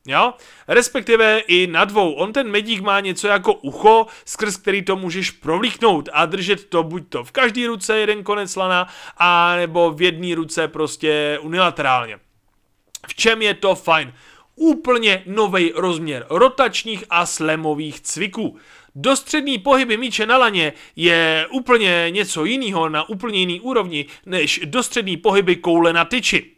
Jo? 0.08 0.34
Respektive 0.68 1.38
i 1.38 1.66
na 1.66 1.84
dvou. 1.84 2.12
On 2.12 2.32
ten 2.32 2.50
medík 2.50 2.80
má 2.80 3.00
něco 3.00 3.28
jako 3.28 3.54
ucho, 3.54 4.06
skrz 4.24 4.56
který 4.56 4.82
to 4.82 4.96
můžeš 4.96 5.30
provlíknout 5.30 6.08
a 6.12 6.26
držet 6.26 6.64
to 6.64 6.82
buď 6.82 7.02
to 7.08 7.24
v 7.24 7.32
každý 7.32 7.66
ruce 7.66 7.98
jeden 7.98 8.24
konec 8.24 8.56
lana, 8.56 8.88
a 9.16 9.56
nebo 9.56 9.90
v 9.90 10.02
jedné 10.02 10.34
ruce 10.34 10.68
prostě 10.68 11.38
unilaterálně. 11.42 12.18
V 13.06 13.14
čem 13.14 13.42
je 13.42 13.54
to 13.54 13.74
fajn? 13.74 14.12
Úplně 14.56 15.22
nový 15.26 15.72
rozměr 15.76 16.26
rotačních 16.30 17.04
a 17.10 17.26
slemových 17.26 18.00
cviků. 18.00 18.56
Dostřední 18.94 19.58
pohyby 19.58 19.96
míče 19.96 20.26
na 20.26 20.38
laně 20.38 20.72
je 20.96 21.46
úplně 21.50 22.06
něco 22.10 22.44
jiného 22.44 22.88
na 22.88 23.08
úplně 23.08 23.38
jiný 23.38 23.60
úrovni 23.60 24.06
než 24.26 24.60
dostřední 24.64 25.16
pohyby 25.16 25.56
koule 25.56 25.92
na 25.92 26.04
tyči. 26.04 26.57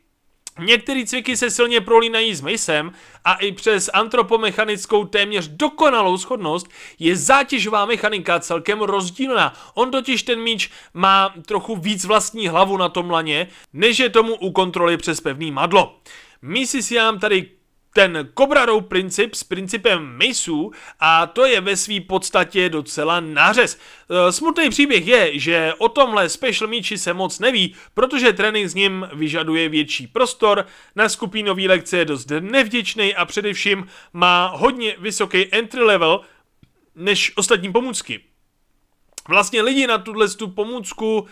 Některé 0.64 1.06
cviky 1.06 1.36
se 1.36 1.50
silně 1.50 1.80
prolínají 1.80 2.34
s 2.34 2.40
Macem 2.40 2.92
a 3.24 3.34
i 3.34 3.52
přes 3.52 3.90
antropomechanickou 3.92 5.04
téměř 5.04 5.48
dokonalou 5.48 6.18
schodnost 6.18 6.68
je 6.98 7.16
zátěžová 7.16 7.86
mechanika 7.86 8.40
celkem 8.40 8.80
rozdílná. 8.80 9.54
On 9.74 9.90
totiž 9.90 10.22
ten 10.22 10.40
míč 10.40 10.70
má 10.94 11.34
trochu 11.46 11.76
víc 11.76 12.04
vlastní 12.04 12.48
hlavu 12.48 12.76
na 12.76 12.88
tom 12.88 13.10
laně, 13.10 13.48
než 13.72 13.98
je 13.98 14.08
tomu 14.08 14.34
u 14.34 14.50
kontroly 14.50 14.96
přes 14.96 15.20
pevný 15.20 15.50
madlo. 15.50 15.96
My 16.42 16.66
si 16.66 16.82
si 16.82 16.96
tady 17.20 17.59
ten 17.92 18.28
Cobra 18.38 18.66
princip 18.80 19.34
s 19.34 19.44
principem 19.44 20.18
Maceů 20.18 20.72
a 21.00 21.26
to 21.26 21.46
je 21.46 21.60
ve 21.60 21.76
své 21.76 22.00
podstatě 22.00 22.68
docela 22.68 23.20
nářez. 23.20 23.78
E, 24.28 24.32
smutný 24.32 24.70
příběh 24.70 25.06
je, 25.06 25.38
že 25.38 25.72
o 25.78 25.88
tomhle 25.88 26.28
special 26.28 26.70
míči 26.70 26.98
se 26.98 27.12
moc 27.12 27.38
neví, 27.38 27.74
protože 27.94 28.32
trénink 28.32 28.68
s 28.68 28.74
ním 28.74 29.08
vyžaduje 29.12 29.68
větší 29.68 30.06
prostor, 30.06 30.66
na 30.96 31.08
skupinový 31.08 31.68
lekce 31.68 31.98
je 31.98 32.04
dost 32.04 32.30
nevděčný 32.40 33.14
a 33.14 33.24
především 33.24 33.86
má 34.12 34.46
hodně 34.46 34.96
vysoký 34.98 35.54
entry 35.54 35.82
level 35.82 36.20
než 36.94 37.32
ostatní 37.36 37.72
pomůcky. 37.72 38.29
Vlastně 39.28 39.62
lidi 39.62 39.86
na 39.86 39.98
tuhle 39.98 40.28
tu 40.28 40.48
pomůcku 40.48 41.26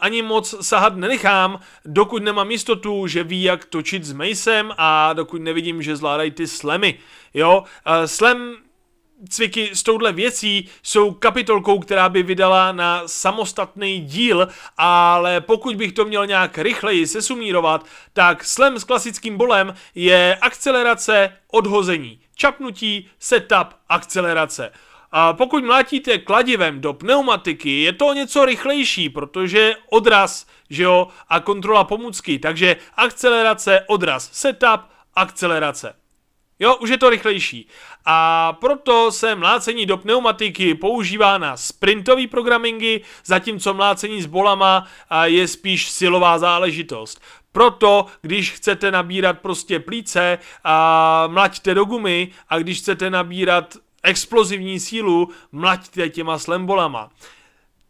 ani 0.00 0.22
moc 0.22 0.54
sahat 0.66 0.96
nenechám, 0.96 1.60
dokud 1.84 2.22
nemám 2.22 2.50
jistotu, 2.50 3.06
že 3.06 3.24
ví, 3.24 3.42
jak 3.42 3.64
točit 3.64 4.04
s 4.04 4.12
Macem 4.12 4.72
a 4.78 5.12
dokud 5.12 5.42
nevidím, 5.42 5.82
že 5.82 5.96
zvládají 5.96 6.30
ty 6.30 6.46
slemy. 6.46 6.98
Jo, 7.34 7.58
uh, 7.58 7.92
slam 8.06 8.56
cviky 9.28 9.70
s 9.74 9.82
touhle 9.82 10.12
věcí 10.12 10.68
jsou 10.82 11.10
kapitolkou, 11.10 11.78
která 11.78 12.08
by 12.08 12.22
vydala 12.22 12.72
na 12.72 13.02
samostatný 13.06 14.00
díl, 14.00 14.48
ale 14.76 15.40
pokud 15.40 15.76
bych 15.76 15.92
to 15.92 16.04
měl 16.04 16.26
nějak 16.26 16.58
rychleji 16.58 17.06
sesumírovat, 17.06 17.86
tak 18.12 18.44
slam 18.44 18.78
s 18.78 18.84
klasickým 18.84 19.36
bolem 19.36 19.74
je 19.94 20.38
akcelerace, 20.40 21.32
odhození, 21.52 22.20
čapnutí, 22.34 23.08
setup, 23.18 23.68
akcelerace. 23.88 24.72
A 25.12 25.32
pokud 25.32 25.64
mlátíte 25.64 26.18
kladivem 26.18 26.80
do 26.80 26.92
pneumatiky, 26.92 27.82
je 27.82 27.92
to 27.92 28.12
něco 28.12 28.44
rychlejší, 28.44 29.08
protože 29.08 29.74
odraz, 29.90 30.46
že 30.70 30.82
jo, 30.82 31.08
a 31.28 31.40
kontrola 31.40 31.84
pomůcky, 31.84 32.38
takže 32.38 32.76
akcelerace, 32.96 33.84
odraz, 33.86 34.30
setup, 34.32 34.80
akcelerace. 35.14 35.94
Jo, 36.58 36.76
už 36.76 36.90
je 36.90 36.98
to 36.98 37.10
rychlejší. 37.10 37.68
A 38.04 38.52
proto 38.52 39.12
se 39.12 39.34
mlácení 39.34 39.86
do 39.86 39.96
pneumatiky 39.96 40.74
používá 40.74 41.38
na 41.38 41.56
sprintový 41.56 42.26
programingy, 42.26 43.00
zatímco 43.24 43.74
mlácení 43.74 44.22
s 44.22 44.26
bolama 44.26 44.86
je 45.24 45.48
spíš 45.48 45.90
silová 45.90 46.38
záležitost. 46.38 47.20
Proto, 47.52 48.06
když 48.22 48.52
chcete 48.52 48.90
nabírat 48.90 49.38
prostě 49.38 49.80
plíce, 49.80 50.38
a 50.64 51.26
mlaďte 51.26 51.74
do 51.74 51.84
gumy 51.84 52.28
a 52.48 52.58
když 52.58 52.78
chcete 52.78 53.10
nabírat 53.10 53.76
explozivní 54.02 54.80
sílu 54.80 55.28
mlaďte 55.52 56.08
těma 56.08 56.38
slembolama. 56.38 57.10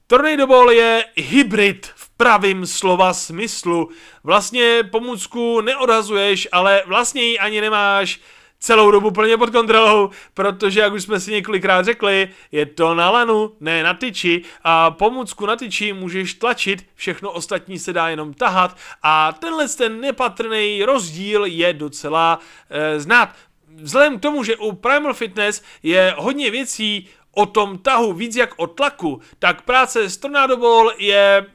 Tornado 0.06 0.46
Ball 0.46 0.70
je 0.70 1.04
hybrid 1.16 1.86
v 1.94 2.10
pravým 2.10 2.66
slova 2.66 3.12
smyslu. 3.12 3.88
Vlastně 4.24 4.82
pomůcku 4.90 5.60
neodhazuješ, 5.60 6.48
ale 6.52 6.82
vlastně 6.86 7.22
ji 7.22 7.38
ani 7.38 7.60
nemáš 7.60 8.20
celou 8.60 8.90
dobu 8.90 9.10
plně 9.10 9.36
pod 9.36 9.50
kontrolou, 9.50 10.10
protože, 10.34 10.80
jak 10.80 10.92
už 10.92 11.02
jsme 11.02 11.20
si 11.20 11.32
několikrát 11.32 11.84
řekli, 11.84 12.28
je 12.52 12.66
to 12.66 12.94
na 12.94 13.10
lanu, 13.10 13.52
ne 13.60 13.82
na 13.82 13.94
tyči 13.94 14.42
a 14.64 14.90
pomůcku 14.90 15.46
na 15.46 15.56
tyči 15.56 15.92
můžeš 15.92 16.34
tlačit, 16.34 16.86
všechno 16.94 17.30
ostatní 17.30 17.78
se 17.78 17.92
dá 17.92 18.08
jenom 18.08 18.34
tahat 18.34 18.76
a 19.02 19.32
tenhle 19.32 19.68
ten 19.68 20.00
nepatrný 20.00 20.84
rozdíl 20.84 21.44
je 21.44 21.72
docela 21.72 22.38
e, 22.70 23.00
znát 23.00 23.34
vzhledem 23.82 24.18
k 24.18 24.22
tomu, 24.22 24.44
že 24.44 24.56
u 24.56 24.72
Primal 24.72 25.14
Fitness 25.14 25.62
je 25.82 26.14
hodně 26.18 26.50
věcí 26.50 27.08
o 27.34 27.46
tom 27.46 27.78
tahu 27.78 28.12
víc 28.12 28.36
jak 28.36 28.50
o 28.56 28.66
tlaku, 28.66 29.20
tak 29.38 29.62
práce 29.62 30.10
s 30.10 30.16
Tornado 30.16 30.56
Ball 30.56 30.92
je 30.98 31.46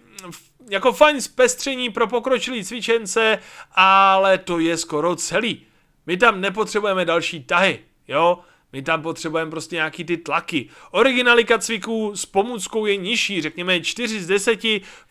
jako 0.69 0.93
fajn 0.93 1.21
zpestření 1.21 1.89
pro 1.89 2.07
pokročilý 2.07 2.65
cvičence, 2.65 3.39
ale 3.71 4.37
to 4.37 4.59
je 4.59 4.77
skoro 4.77 5.15
celý. 5.15 5.65
My 6.05 6.17
tam 6.17 6.41
nepotřebujeme 6.41 7.05
další 7.05 7.43
tahy, 7.43 7.79
jo? 8.07 8.39
My 8.73 8.81
tam 8.81 9.01
potřebujeme 9.01 9.51
prostě 9.51 9.75
nějaký 9.75 10.03
ty 10.03 10.17
tlaky. 10.17 10.69
Originalika 10.91 11.57
cviků 11.57 12.11
s 12.15 12.25
pomůckou 12.25 12.85
je 12.85 12.97
nižší, 12.97 13.41
řekněme 13.41 13.81
4 13.81 14.21
z 14.21 14.27
10, 14.27 14.59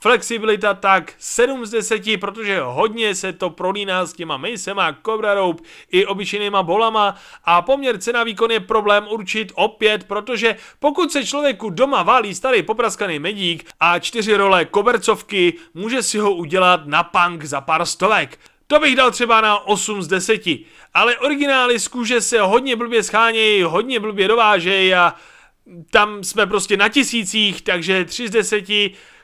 flexibilita 0.01 0.75
tak 0.75 1.13
7 1.19 1.67
z 1.67 1.71
10, 1.71 2.03
protože 2.21 2.61
hodně 2.61 3.15
se 3.15 3.33
to 3.33 3.51
prolíná 3.51 4.07
s 4.07 4.13
těma 4.13 4.37
mejsema, 4.37 4.97
Cobra 5.07 5.35
Rope 5.35 5.63
i 5.91 6.07
obyčejnýma 6.07 6.63
bolama 6.63 7.17
a 7.45 7.63
poměr 7.63 7.99
cena 7.99 8.25
výkon 8.25 8.51
je 8.51 8.61
problém 8.61 9.07
určit 9.11 9.53
opět, 9.55 10.05
protože 10.05 10.57
pokud 10.79 11.13
se 11.13 11.27
člověku 11.27 11.71
doma 11.71 12.03
válí 12.03 12.35
starý 12.35 12.63
popraskaný 12.63 13.19
medík 13.19 13.71
a 13.81 13.99
čtyři 13.99 14.37
role 14.37 14.65
kobercovky, 14.65 15.55
může 15.75 16.03
si 16.03 16.19
ho 16.19 16.35
udělat 16.35 16.87
na 16.87 17.03
punk 17.03 17.45
za 17.45 17.61
pár 17.61 17.87
stovek. 17.87 18.39
To 18.73 18.81
bych 18.81 18.97
dal 18.97 19.11
třeba 19.11 19.41
na 19.41 19.67
8 19.67 20.03
z 20.03 20.09
10. 20.09 20.43
Ale 20.95 21.19
originály 21.19 21.79
z 21.79 21.89
kůže 21.89 22.21
se 22.21 22.41
hodně 22.41 22.77
blbě 22.77 23.03
schánějí, 23.03 23.63
hodně 23.63 24.01
blbě 24.01 24.29
dovážejí 24.29 24.95
a 24.95 25.15
tam 25.91 26.25
jsme 26.25 26.47
prostě 26.47 26.77
na 26.77 26.89
tisících, 26.89 27.63
takže 27.63 28.05
3 28.05 28.29
z 28.29 28.31
10. 28.31 28.65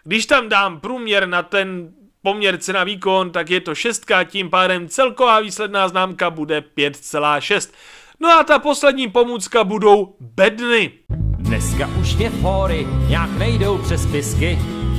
Když 0.04 0.26
tam 0.26 0.48
dám 0.48 0.80
průměr 0.80 1.28
na 1.28 1.42
ten 1.42 1.92
poměr 2.22 2.58
cena 2.58 2.84
výkon, 2.84 3.30
tak 3.30 3.50
je 3.50 3.60
to 3.60 3.74
6, 3.74 4.06
tím 4.24 4.50
pádem 4.50 4.88
celková 4.88 5.40
výsledná 5.40 5.88
známka 5.88 6.30
bude 6.30 6.60
5,6. 6.60 7.72
No 8.20 8.28
a 8.40 8.44
ta 8.44 8.58
poslední 8.58 9.10
pomůcka 9.10 9.64
budou 9.64 10.16
bedny. 10.20 10.92
Dneska 11.38 11.90
už 12.00 12.14
mě 12.14 12.30
fóry 12.30 12.86
nějak 13.08 13.30
nejdou 13.38 13.78
přes 13.78 14.06
pisky, 14.06 14.58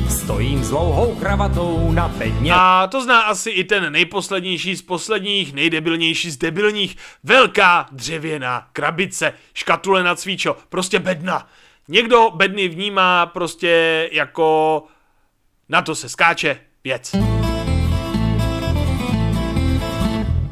Stojím 0.09 0.63
s 0.63 0.69
dlouhou 0.69 1.15
kravatou 1.15 1.91
na 1.91 2.07
bedně. 2.07 2.51
A 2.55 2.87
to 2.87 3.01
zná 3.01 3.21
asi 3.21 3.49
i 3.49 3.63
ten 3.63 3.91
nejposlednější 3.93 4.75
z 4.75 4.81
posledních, 4.81 5.53
nejdebilnější 5.53 6.31
z 6.31 6.37
debilních. 6.37 6.97
Velká 7.23 7.87
dřevěná 7.91 8.67
krabice, 8.73 9.33
škatule 9.53 10.03
na 10.03 10.15
cvíčo, 10.15 10.55
prostě 10.69 10.99
bedna. 10.99 11.47
Někdo 11.87 12.31
bedny 12.35 12.67
vnímá 12.67 13.25
prostě 13.25 14.09
jako 14.11 14.83
na 15.69 15.81
to 15.81 15.95
se 15.95 16.09
skáče 16.09 16.59
věc. 16.83 17.15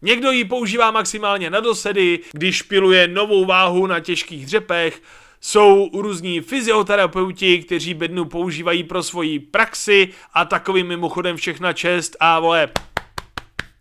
Někdo 0.02 0.32
ji 0.32 0.46
používá 0.46 0.92
maximálně 0.92 1.50
na 1.50 1.60
dosedy, 1.60 2.20
když 2.32 2.62
piluje 2.62 3.08
novou 3.08 3.46
váhu 3.46 3.88
na 3.88 4.00
těžkých 4.00 4.46
dřepech, 4.46 5.02
jsou 5.42 5.90
různí 5.94 6.42
fyzioterapeuti, 6.42 7.64
kteří 7.64 7.94
bednu 7.94 8.26
používají 8.26 8.84
pro 8.84 9.04
svoji 9.04 9.40
praxi 9.40 10.10
a 10.34 10.46
takovým 10.46 10.88
mimochodem 10.88 11.38
všechna 11.38 11.74
čest 11.74 12.16
a 12.20 12.40
vole, 12.40 12.70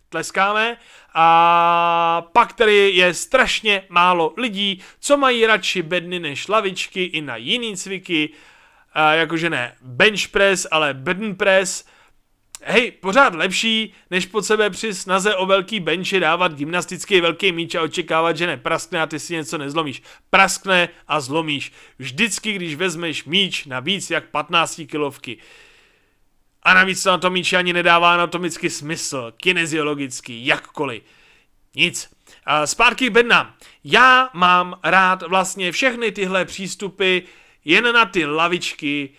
tleskáme. 0.08 0.76
A 1.14 2.26
pak 2.32 2.52
tady 2.52 2.90
je 2.90 3.14
strašně 3.14 3.82
málo 3.88 4.34
lidí, 4.36 4.82
co 5.00 5.16
mají 5.16 5.46
radši 5.46 5.82
bedny 5.82 6.20
než 6.20 6.48
lavičky 6.48 7.04
i 7.04 7.20
na 7.20 7.36
jiný 7.36 7.76
cviky, 7.76 8.30
a 8.92 9.12
jakože 9.12 9.50
ne 9.50 9.74
bench 9.80 10.28
press, 10.28 10.66
ale 10.70 10.94
bedn 10.94 11.32
press, 11.32 11.84
hej, 12.66 12.90
pořád 12.90 13.34
lepší, 13.34 13.94
než 14.10 14.26
pod 14.26 14.42
sebe 14.42 14.70
při 14.70 14.94
snaze 14.94 15.36
o 15.36 15.46
velký 15.46 15.80
benči 15.80 16.20
dávat 16.20 16.54
gymnastický 16.54 17.20
velký 17.20 17.52
míč 17.52 17.74
a 17.74 17.82
očekávat, 17.82 18.36
že 18.36 18.46
nepraskne 18.46 19.02
a 19.02 19.06
ty 19.06 19.18
si 19.18 19.34
něco 19.34 19.58
nezlomíš. 19.58 20.02
Praskne 20.30 20.88
a 21.08 21.20
zlomíš. 21.20 21.72
Vždycky, 21.98 22.52
když 22.52 22.74
vezmeš 22.74 23.24
míč 23.24 23.64
na 23.64 23.80
víc 23.80 24.10
jak 24.10 24.30
15 24.30 24.80
kilovky. 24.86 25.38
A 26.62 26.74
navíc 26.74 27.02
to 27.02 27.10
na 27.10 27.18
to 27.18 27.30
míči 27.30 27.56
ani 27.56 27.72
nedává 27.72 28.14
anatomický 28.14 28.70
smysl, 28.70 29.32
kineziologický, 29.36 30.46
jakkoliv. 30.46 31.02
Nic. 31.74 32.10
A 32.44 32.66
zpátky 32.66 33.10
bedna. 33.10 33.56
Já 33.84 34.30
mám 34.34 34.80
rád 34.84 35.22
vlastně 35.22 35.72
všechny 35.72 36.12
tyhle 36.12 36.44
přístupy 36.44 37.18
jen 37.64 37.92
na 37.92 38.06
ty 38.06 38.26
lavičky, 38.26 39.10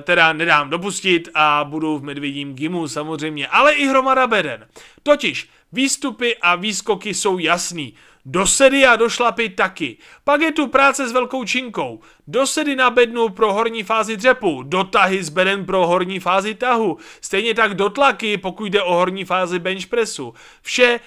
teda 0.00 0.32
nedám 0.32 0.70
dopustit 0.70 1.28
a 1.34 1.64
budu 1.64 1.98
v 1.98 2.02
medvědím 2.02 2.54
gimu 2.54 2.88
samozřejmě, 2.88 3.46
ale 3.46 3.72
i 3.72 3.86
hromada 3.86 4.26
beden. 4.26 4.68
Totiž 5.02 5.48
výstupy 5.72 6.36
a 6.36 6.54
výskoky 6.54 7.14
jsou 7.14 7.38
jasný. 7.38 7.94
Dosedy 8.26 8.86
a 8.86 8.96
došlapy 8.96 9.48
taky. 9.48 9.96
Pak 10.24 10.40
je 10.40 10.52
tu 10.52 10.66
práce 10.66 11.08
s 11.08 11.12
velkou 11.12 11.44
činkou. 11.44 12.00
Dosedy 12.26 12.76
na 12.76 12.90
bednu 12.90 13.28
pro 13.28 13.52
horní 13.52 13.82
fázi 13.82 14.16
dřepu, 14.16 14.62
dotahy 14.62 15.24
z 15.24 15.28
beden 15.28 15.66
pro 15.66 15.86
horní 15.86 16.20
fázi 16.20 16.54
tahu. 16.54 16.98
Stejně 17.20 17.54
tak 17.54 17.74
dotlaky, 17.74 18.38
pokud 18.38 18.64
jde 18.64 18.82
o 18.82 18.94
horní 18.94 19.24
fázi 19.24 19.58
bench 19.58 19.86
pressu. 19.86 20.34
Vše 20.62 21.00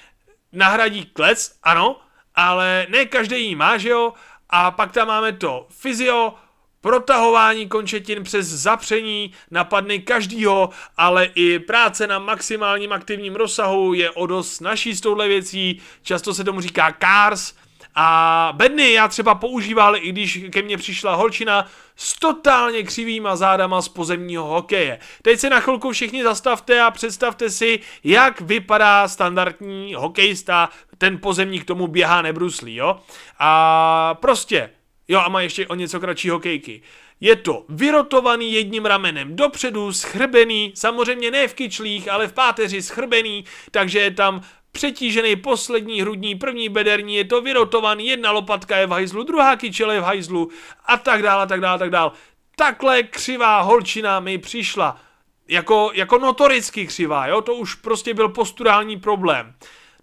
nahradí 0.52 1.06
klec, 1.06 1.58
ano, 1.64 2.00
ale 2.36 2.88
ne 2.90 3.06
každý 3.06 3.48
jí 3.48 3.56
má, 3.56 3.78
že 3.78 3.90
jo? 3.90 4.14
A 4.50 4.72
pak 4.72 4.92
tam 4.92 5.08
máme 5.08 5.32
to 5.32 5.68
fyzio, 5.70 6.34
Protahování 6.82 7.68
končetin 7.68 8.24
přes 8.24 8.48
zapření 8.48 9.32
napadne 9.52 9.98
každýho, 9.98 10.70
ale 10.98 11.26
i 11.36 11.60
práce 11.60 12.08
na 12.08 12.20
maximálním 12.20 12.94
aktivním 12.94 13.36
rozsahu 13.36 13.94
je 13.94 14.12
o 14.12 14.26
dost 14.26 14.60
naší 14.60 14.94
s 14.96 15.02
touhle 15.02 15.28
věcí. 15.28 15.82
Často 16.04 16.34
se 16.34 16.44
tomu 16.44 16.62
říká 16.62 16.96
CARS. 17.00 17.54
A 18.00 18.50
bedny 18.56 18.94
já 18.94 19.08
třeba 19.08 19.36
používal, 19.36 19.96
i 19.96 20.12
když 20.12 20.40
ke 20.52 20.62
mně 20.62 20.78
přišla 20.78 21.16
holčina 21.16 21.68
s 21.96 22.14
totálně 22.20 22.84
křivýma 22.84 23.36
zádama 23.36 23.82
z 23.82 23.90
pozemního 23.90 24.44
hokeje. 24.44 25.00
Teď 25.22 25.40
se 25.40 25.50
na 25.50 25.60
chvilku 25.60 25.92
všichni 25.92 26.24
zastavte 26.24 26.82
a 26.82 26.92
představte 26.92 27.50
si, 27.50 27.80
jak 28.04 28.42
vypadá 28.42 29.08
standardní 29.08 29.94
hokejista, 29.94 30.70
ten 30.98 31.18
pozemní 31.18 31.60
k 31.60 31.66
tomu 31.66 31.88
běhá 31.88 32.22
nebruslí, 32.22 32.76
jo? 32.76 33.00
A 33.40 34.14
prostě 34.22 34.70
Jo, 35.08 35.20
a 35.20 35.30
má 35.30 35.42
ještě 35.42 35.68
o 35.68 35.76
něco 35.76 36.00
kratší 36.00 36.30
hokejky. 36.30 36.82
Je 37.20 37.36
to 37.36 37.66
vyrotovaný 37.70 38.54
jedním 38.54 38.86
ramenem 38.86 39.36
dopředu, 39.36 39.94
schrbený, 39.94 40.72
samozřejmě 40.76 41.32
ne 41.32 41.48
v 41.48 41.54
kyčlích, 41.54 42.12
ale 42.12 42.28
v 42.28 42.34
páteři 42.34 42.82
schrbený, 42.82 43.46
takže 43.72 44.00
je 44.00 44.12
tam 44.12 44.42
přetížený 44.72 45.36
poslední 45.36 46.02
hrudní, 46.02 46.36
první 46.36 46.70
bederní, 46.70 47.16
je 47.16 47.26
to 47.26 47.42
vyrotovaný, 47.42 48.08
jedna 48.08 48.32
lopatka 48.32 48.78
je 48.78 48.88
v 48.88 48.92
hajzlu, 48.92 49.24
druhá 49.24 49.56
kyčele 49.56 49.96
je 49.96 50.02
v 50.02 50.04
hajzlu 50.04 50.50
a 50.86 50.98
tak 50.98 51.22
dále, 51.22 51.44
a 51.44 51.46
tak 51.46 51.62
dále, 51.62 51.76
a 51.76 51.78
tak 51.78 51.90
dále. 51.90 52.12
Takhle 52.56 53.04
křivá 53.04 53.62
holčina 53.62 54.20
mi 54.20 54.38
přišla. 54.38 55.02
Jako, 55.48 55.92
jako 55.94 56.18
notoricky 56.18 56.88
křivá, 56.88 57.28
jo, 57.28 57.42
to 57.42 57.56
už 57.56 57.76
prostě 57.76 58.14
byl 58.14 58.30
posturální 58.30 59.00
problém. 59.00 59.54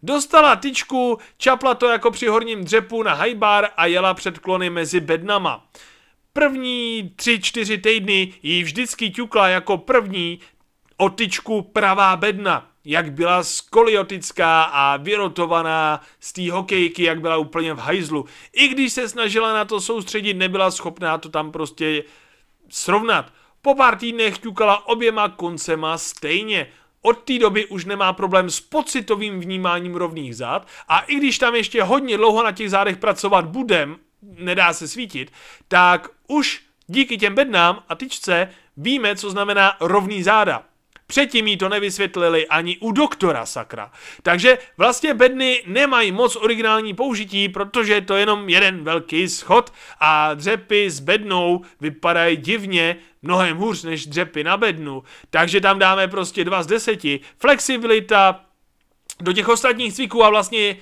Dostala 0.04 0.56
tyčku, 0.56 1.18
čapla 1.38 1.74
to 1.74 1.88
jako 1.88 2.10
při 2.10 2.26
horním 2.26 2.64
dřepu 2.64 3.02
na 3.02 3.14
hajbar 3.14 3.68
a 3.76 3.86
jela 3.86 4.14
před 4.14 4.38
klony 4.38 4.70
mezi 4.70 5.00
bednama. 5.00 5.66
První 6.32 7.12
tři, 7.16 7.40
čtyři 7.40 7.78
týdny 7.78 8.34
jí 8.42 8.62
vždycky 8.62 9.10
ťukla 9.10 9.48
jako 9.48 9.78
první 9.78 10.40
o 10.96 11.10
tyčku 11.10 11.62
pravá 11.62 12.16
bedna, 12.16 12.68
jak 12.84 13.12
byla 13.12 13.42
skoliotická 13.42 14.62
a 14.62 14.96
vyrotovaná 14.96 16.00
z 16.20 16.32
té 16.32 16.50
hokejky, 16.50 17.02
jak 17.02 17.20
byla 17.20 17.36
úplně 17.36 17.74
v 17.74 17.78
hajzlu. 17.78 18.24
I 18.52 18.68
když 18.68 18.92
se 18.92 19.08
snažila 19.08 19.54
na 19.54 19.64
to 19.64 19.80
soustředit, 19.80 20.34
nebyla 20.34 20.70
schopná 20.70 21.18
to 21.18 21.28
tam 21.28 21.52
prostě 21.52 22.04
srovnat. 22.68 23.32
Po 23.62 23.74
pár 23.74 23.98
týdnech 23.98 24.38
ťukala 24.38 24.88
oběma 24.88 25.28
koncema 25.28 25.98
stejně 25.98 26.66
od 27.06 27.22
té 27.22 27.38
doby 27.38 27.66
už 27.66 27.84
nemá 27.84 28.12
problém 28.12 28.50
s 28.50 28.60
pocitovým 28.60 29.40
vnímáním 29.40 29.94
rovných 29.94 30.36
zád 30.36 30.68
a 30.88 31.00
i 31.00 31.14
když 31.14 31.38
tam 31.38 31.54
ještě 31.54 31.82
hodně 31.82 32.16
dlouho 32.16 32.42
na 32.42 32.52
těch 32.52 32.70
zádech 32.70 32.96
pracovat 32.96 33.46
budem, 33.46 33.96
nedá 34.22 34.72
se 34.72 34.88
svítit, 34.88 35.32
tak 35.68 36.08
už 36.28 36.62
díky 36.86 37.18
těm 37.18 37.34
bednám 37.34 37.82
a 37.88 37.94
tyčce 37.94 38.50
víme, 38.76 39.16
co 39.16 39.30
znamená 39.30 39.76
rovný 39.80 40.22
záda. 40.22 40.62
Předtím 41.06 41.46
jí 41.46 41.56
to 41.56 41.68
nevysvětlili 41.68 42.46
ani 42.46 42.78
u 42.78 42.92
doktora 42.92 43.46
sakra. 43.46 43.92
Takže 44.22 44.58
vlastně 44.76 45.14
bedny 45.14 45.62
nemají 45.66 46.12
moc 46.12 46.36
originální 46.36 46.94
použití, 46.94 47.48
protože 47.48 47.92
je 47.92 48.00
to 48.00 48.16
jenom 48.16 48.48
jeden 48.48 48.84
velký 48.84 49.28
schod 49.28 49.72
a 50.00 50.34
dřepy 50.34 50.90
s 50.90 51.00
bednou 51.00 51.60
vypadají 51.80 52.36
divně, 52.36 52.96
mnohem 53.22 53.56
hůř 53.56 53.84
než 53.84 54.06
dřepy 54.06 54.44
na 54.44 54.56
bednu. 54.56 55.02
Takže 55.30 55.60
tam 55.60 55.78
dáme 55.78 56.08
prostě 56.08 56.44
2 56.44 56.62
z 56.62 56.66
10. 56.66 57.00
Flexibilita 57.38 58.40
do 59.20 59.32
těch 59.32 59.48
ostatních 59.48 59.94
cviků 59.94 60.24
a 60.24 60.30
vlastně 60.30 60.76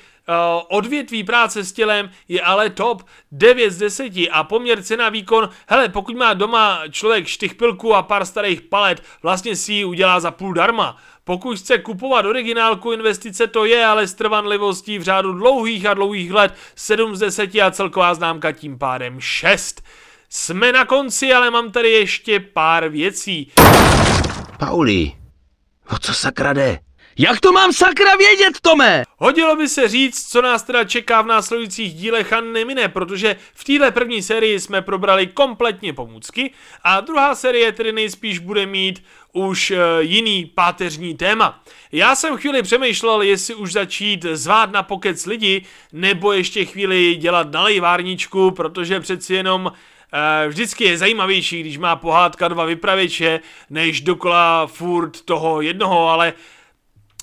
odvětví 0.69 1.25
práce 1.25 1.65
s 1.65 1.73
tělem 1.73 2.11
je 2.29 2.41
ale 2.41 2.71
top 2.71 3.03
9 3.33 3.71
z 3.71 3.79
10 3.79 4.13
a 4.31 4.45
poměr 4.45 4.83
cena 4.83 5.09
výkon, 5.09 5.49
hele, 5.67 5.89
pokud 5.89 6.17
má 6.17 6.35
doma 6.35 6.83
člověk 6.91 7.27
štychpilku 7.27 7.95
a 7.95 8.03
pár 8.03 8.25
starých 8.25 8.61
palet, 8.61 9.03
vlastně 9.23 9.57
si 9.57 9.73
ji 9.73 9.85
udělá 9.85 10.21
za 10.21 10.31
půl 10.31 10.55
darma. 10.55 10.97
Pokud 11.25 11.59
chce 11.59 11.79
kupovat 11.79 12.25
originálku, 12.25 12.93
investice 12.93 13.47
to 13.47 13.65
je, 13.65 13.87
ale 13.87 14.07
s 14.07 14.15
trvanlivostí 14.15 14.99
v 14.99 15.03
řádu 15.03 15.33
dlouhých 15.33 15.87
a 15.87 15.95
dlouhých 15.95 16.33
let 16.33 16.55
7 16.75 17.17
z 17.17 17.19
10 17.19 17.55
a 17.55 17.71
celková 17.71 18.15
známka 18.15 18.53
tím 18.53 18.79
pádem 18.79 19.21
6. 19.21 19.83
Jsme 20.29 20.73
na 20.73 20.85
konci, 20.85 21.33
ale 21.33 21.51
mám 21.51 21.71
tady 21.71 21.91
ještě 21.91 22.41
pár 22.41 22.89
věcí. 22.89 23.53
Pauli, 24.59 25.13
o 25.91 25.99
co 25.99 26.15
sakra 26.15 26.53
jde? 26.53 26.79
Jak 27.19 27.41
to 27.41 27.53
mám 27.53 27.73
sakra 27.73 28.17
vědět, 28.17 28.61
Tome? 28.63 29.03
Hodilo 29.17 29.57
by 29.57 29.69
se 29.69 29.89
říct, 29.89 30.31
co 30.31 30.43
nás 30.43 30.63
teda 30.63 30.85
čeká 30.85 31.23
v 31.23 31.27
následujících 31.27 31.95
dílech 31.95 32.33
a 32.33 32.41
nemine, 32.41 32.89
protože 32.89 33.37
v 33.55 33.65
téhle 33.65 33.91
první 33.91 34.23
sérii 34.23 34.61
jsme 34.61 34.83
probrali 34.83 35.27
kompletně 35.27 35.93
pomůcky 35.93 36.51
a 36.85 37.01
druhá 37.01 37.35
série 37.35 37.73
tedy 37.73 37.93
nejspíš 37.93 38.39
bude 38.39 38.67
mít 38.67 39.03
už 39.33 39.71
uh, 39.71 39.79
jiný 40.01 40.47
páteřní 40.55 41.15
téma. 41.15 41.63
Já 41.93 42.15
jsem 42.15 42.37
chvíli 42.37 42.63
přemýšlel, 42.63 43.23
jestli 43.23 43.55
už 43.55 43.73
začít 43.73 44.27
zvát 44.33 44.73
na 44.73 44.83
pokec 44.83 45.27
lidi, 45.27 45.65
nebo 45.93 46.33
ještě 46.33 46.65
chvíli 46.65 47.15
dělat 47.15 47.53
na 47.53 47.63
lejvárničku, 47.63 48.51
protože 48.51 49.01
přeci 49.01 49.35
jenom 49.35 49.67
uh, 49.67 49.73
vždycky 50.49 50.85
je 50.85 50.99
zajímavější, 50.99 51.61
když 51.61 51.79
má 51.79 51.97
pohádka 51.97 52.49
dva 52.49 52.65
vypravěče, 52.65 53.41
než 53.71 54.01
dokola 54.01 54.67
furt 54.67 55.21
toho 55.21 55.61
jednoho, 55.61 56.09
ale 56.09 56.33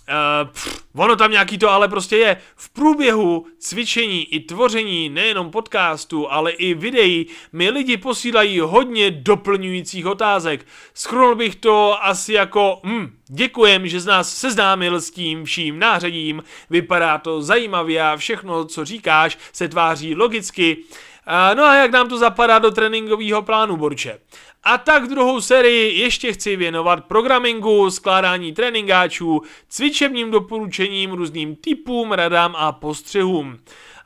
Uh, 0.10 0.50
pff, 0.52 0.84
ono 0.95 1.15
tam 1.15 1.32
nějaký 1.32 1.58
to 1.58 1.69
ale 1.69 1.88
prostě 1.88 2.17
je. 2.17 2.38
V 2.56 2.69
průběhu 2.69 3.45
cvičení 3.58 4.34
i 4.34 4.39
tvoření 4.39 5.10
nejenom 5.10 5.52
podcastu, 5.52 6.32
ale 6.32 6.52
i 6.52 6.74
videí 6.74 7.28
mi 7.54 7.69
lidi 7.69 7.98
posílají 7.98 8.60
hodně 8.60 9.12
doplňujících 9.12 10.06
otázek. 10.06 10.65
Schrnul 10.93 11.36
bych 11.36 11.56
to 11.56 12.06
asi 12.06 12.34
jako, 12.34 12.80
hm, 12.84 13.17
děkujem, 13.28 13.88
že 13.88 14.00
z 14.00 14.06
nás 14.06 14.36
seznámil 14.36 15.02
s 15.02 15.12
tím 15.12 15.45
vším 15.45 15.80
nářadím, 15.80 16.43
vypadá 16.69 17.17
to 17.17 17.41
zajímavě 17.41 18.04
a 18.04 18.17
všechno, 18.17 18.65
co 18.65 18.86
říkáš, 18.86 19.38
se 19.54 19.67
tváří 19.67 20.15
logicky. 20.15 20.78
No 21.53 21.63
a 21.63 21.75
jak 21.75 21.91
nám 21.91 22.09
to 22.09 22.17
zapadá 22.17 22.59
do 22.59 22.71
tréninkového 22.71 23.41
plánu, 23.41 23.77
Borče? 23.77 24.19
A 24.63 24.77
tak 24.77 25.07
druhou 25.07 25.41
sérii 25.41 25.99
ještě 25.99 26.33
chci 26.33 26.55
věnovat 26.55 27.05
programingu, 27.05 27.89
skládání 27.89 28.53
tréninkáčů, 28.53 29.41
cvičebním 29.69 30.31
doporučením, 30.31 31.11
různým 31.11 31.55
typům, 31.55 32.11
radám 32.11 32.55
a 32.57 32.71
postřehům. 32.71 33.59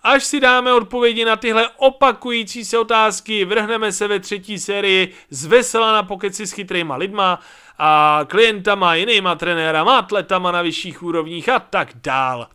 Až 0.04 0.24
si 0.24 0.40
dáme 0.40 0.74
odpovědi 0.74 1.26
na 1.26 1.36
tyhle 1.36 1.70
opakující 1.78 2.66
se 2.66 2.78
otázky, 2.78 3.46
vrhneme 3.46 3.92
se 3.92 4.08
ve 4.08 4.20
třetí 4.20 4.60
sérii 4.60 5.14
z 5.30 5.46
vesela 5.46 5.94
na 5.94 6.04
pokeci 6.04 6.48
s 6.48 6.52
chytrýma 6.52 6.96
lidma 6.96 7.40
a 7.78 8.20
klientama, 8.28 8.96
jinýma 8.96 9.36
trenérama, 9.36 9.98
atletama 9.98 10.52
na 10.52 10.62
vyšších 10.62 11.04
úrovních 11.04 11.50
a 11.50 11.60
tak 11.60 11.90
dál. 11.96 12.48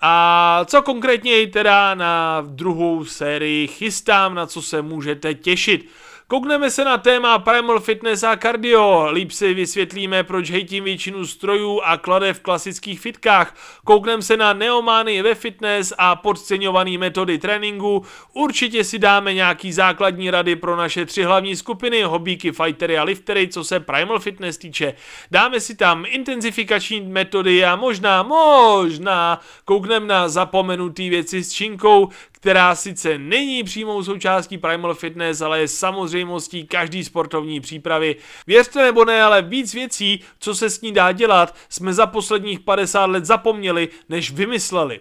A 0.00 0.64
co 0.64 0.82
konkrétně 0.82 1.46
teda 1.46 1.94
na 1.94 2.40
druhou 2.46 3.04
sérii 3.04 3.66
chystám, 3.66 4.34
na 4.34 4.46
co 4.46 4.62
se 4.62 4.82
můžete 4.82 5.34
těšit. 5.34 5.88
Koukneme 6.30 6.70
se 6.70 6.84
na 6.84 6.98
téma 6.98 7.38
Primal 7.38 7.80
Fitness 7.80 8.22
a 8.22 8.36
cardio, 8.36 9.08
líp 9.12 9.30
si 9.30 9.54
vysvětlíme, 9.54 10.24
proč 10.24 10.50
hejtím 10.50 10.84
většinu 10.84 11.26
strojů 11.26 11.80
a 11.84 11.96
klade 11.96 12.32
v 12.32 12.40
klasických 12.40 13.00
fitkách. 13.00 13.56
Koukneme 13.84 14.22
se 14.22 14.36
na 14.36 14.52
neomány 14.52 15.22
ve 15.22 15.34
fitness 15.34 15.92
a 15.98 16.16
podceňované 16.16 16.98
metody 16.98 17.38
tréninku. 17.38 18.04
Určitě 18.32 18.84
si 18.84 18.98
dáme 18.98 19.34
nějaký 19.34 19.72
základní 19.72 20.30
rady 20.30 20.56
pro 20.56 20.76
naše 20.76 21.06
tři 21.06 21.22
hlavní 21.22 21.56
skupiny, 21.56 22.02
hobíky, 22.02 22.52
fightery 22.52 22.98
a 22.98 23.04
liftery, 23.04 23.48
co 23.48 23.64
se 23.64 23.80
Primal 23.80 24.18
Fitness 24.18 24.58
týče. 24.58 24.94
Dáme 25.30 25.60
si 25.60 25.76
tam 25.76 26.04
intenzifikační 26.08 27.00
metody 27.00 27.64
a 27.64 27.76
možná, 27.76 28.22
možná 28.22 29.40
koukneme 29.64 30.06
na 30.06 30.28
zapomenutý 30.28 31.10
věci 31.10 31.44
s 31.44 31.52
činkou, 31.52 32.08
která 32.40 32.74
sice 32.74 33.18
není 33.18 33.64
přímou 33.64 34.02
součástí 34.02 34.58
Primal 34.58 34.94
Fitness, 34.94 35.40
ale 35.40 35.60
je 35.60 35.68
samozřejmostí 35.68 36.66
každý 36.66 37.04
sportovní 37.04 37.60
přípravy. 37.60 38.16
Věřte 38.46 38.82
nebo 38.82 39.04
ne, 39.04 39.22
ale 39.22 39.42
víc 39.42 39.74
věcí, 39.74 40.20
co 40.38 40.54
se 40.54 40.70
s 40.70 40.80
ní 40.80 40.92
dá 40.92 41.12
dělat, 41.12 41.54
jsme 41.68 41.92
za 41.92 42.06
posledních 42.06 42.60
50 42.60 43.04
let 43.04 43.24
zapomněli, 43.24 43.88
než 44.08 44.30
vymysleli. 44.30 45.00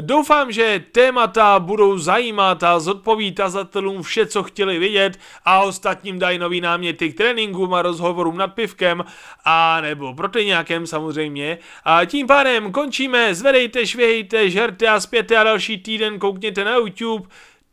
Doufám, 0.00 0.52
že 0.52 0.84
témata 0.92 1.58
budou 1.58 1.98
zajímat 1.98 2.62
a 2.62 2.80
zodpoví 2.80 3.32
tazatelům 3.32 4.02
vše, 4.02 4.26
co 4.26 4.42
chtěli 4.42 4.78
vidět 4.78 5.18
a 5.44 5.60
ostatním 5.60 6.18
dají 6.18 6.38
nový 6.38 6.60
náměty 6.60 7.12
k 7.12 7.16
tréninkům 7.16 7.74
a 7.74 7.82
rozhovorům 7.82 8.36
nad 8.36 8.46
pivkem 8.46 9.04
a 9.44 9.80
nebo 9.80 10.14
proteinákem 10.14 10.86
samozřejmě. 10.86 11.58
A 11.84 12.04
tím 12.04 12.26
pádem 12.26 12.72
končíme, 12.72 13.34
zvedejte, 13.34 13.86
švěhejte, 13.86 14.50
žerte 14.50 14.88
a 14.88 15.00
zpěte 15.00 15.36
a 15.36 15.44
další 15.44 15.78
týden 15.78 16.18
koukněte 16.18 16.64
na 16.72 16.78
YouTube 16.78 17.26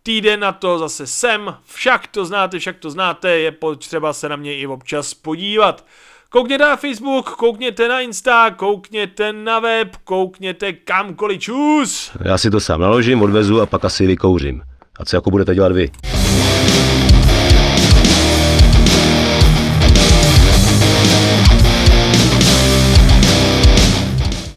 týden 0.03 0.39
na 0.39 0.51
to 0.51 0.79
zase 0.79 1.07
sem, 1.07 1.55
však 1.65 2.07
to 2.07 2.25
znáte, 2.25 2.59
však 2.59 2.77
to 2.77 2.91
znáte, 2.91 3.29
je 3.29 3.51
potřeba 3.51 4.13
se 4.13 4.29
na 4.29 4.35
mě 4.35 4.57
i 4.57 4.67
občas 4.67 5.13
podívat. 5.13 5.85
Koukněte 6.29 6.63
na 6.63 6.75
Facebook, 6.75 7.29
koukněte 7.29 7.87
na 7.87 8.01
Insta, 8.01 8.51
koukněte 8.51 9.33
na 9.33 9.59
web, 9.59 9.95
koukněte 10.03 10.73
kamkoliv 10.73 11.41
čus. 11.41 12.11
Já 12.25 12.37
si 12.37 12.51
to 12.51 12.59
sám 12.59 12.81
naložím, 12.81 13.21
odvezu 13.21 13.61
a 13.61 13.65
pak 13.65 13.85
asi 13.85 14.07
vykouřím. 14.07 14.61
A 14.99 15.05
co 15.05 15.15
jako 15.15 15.31
budete 15.31 15.55
dělat 15.55 15.71
vy? 15.71 15.91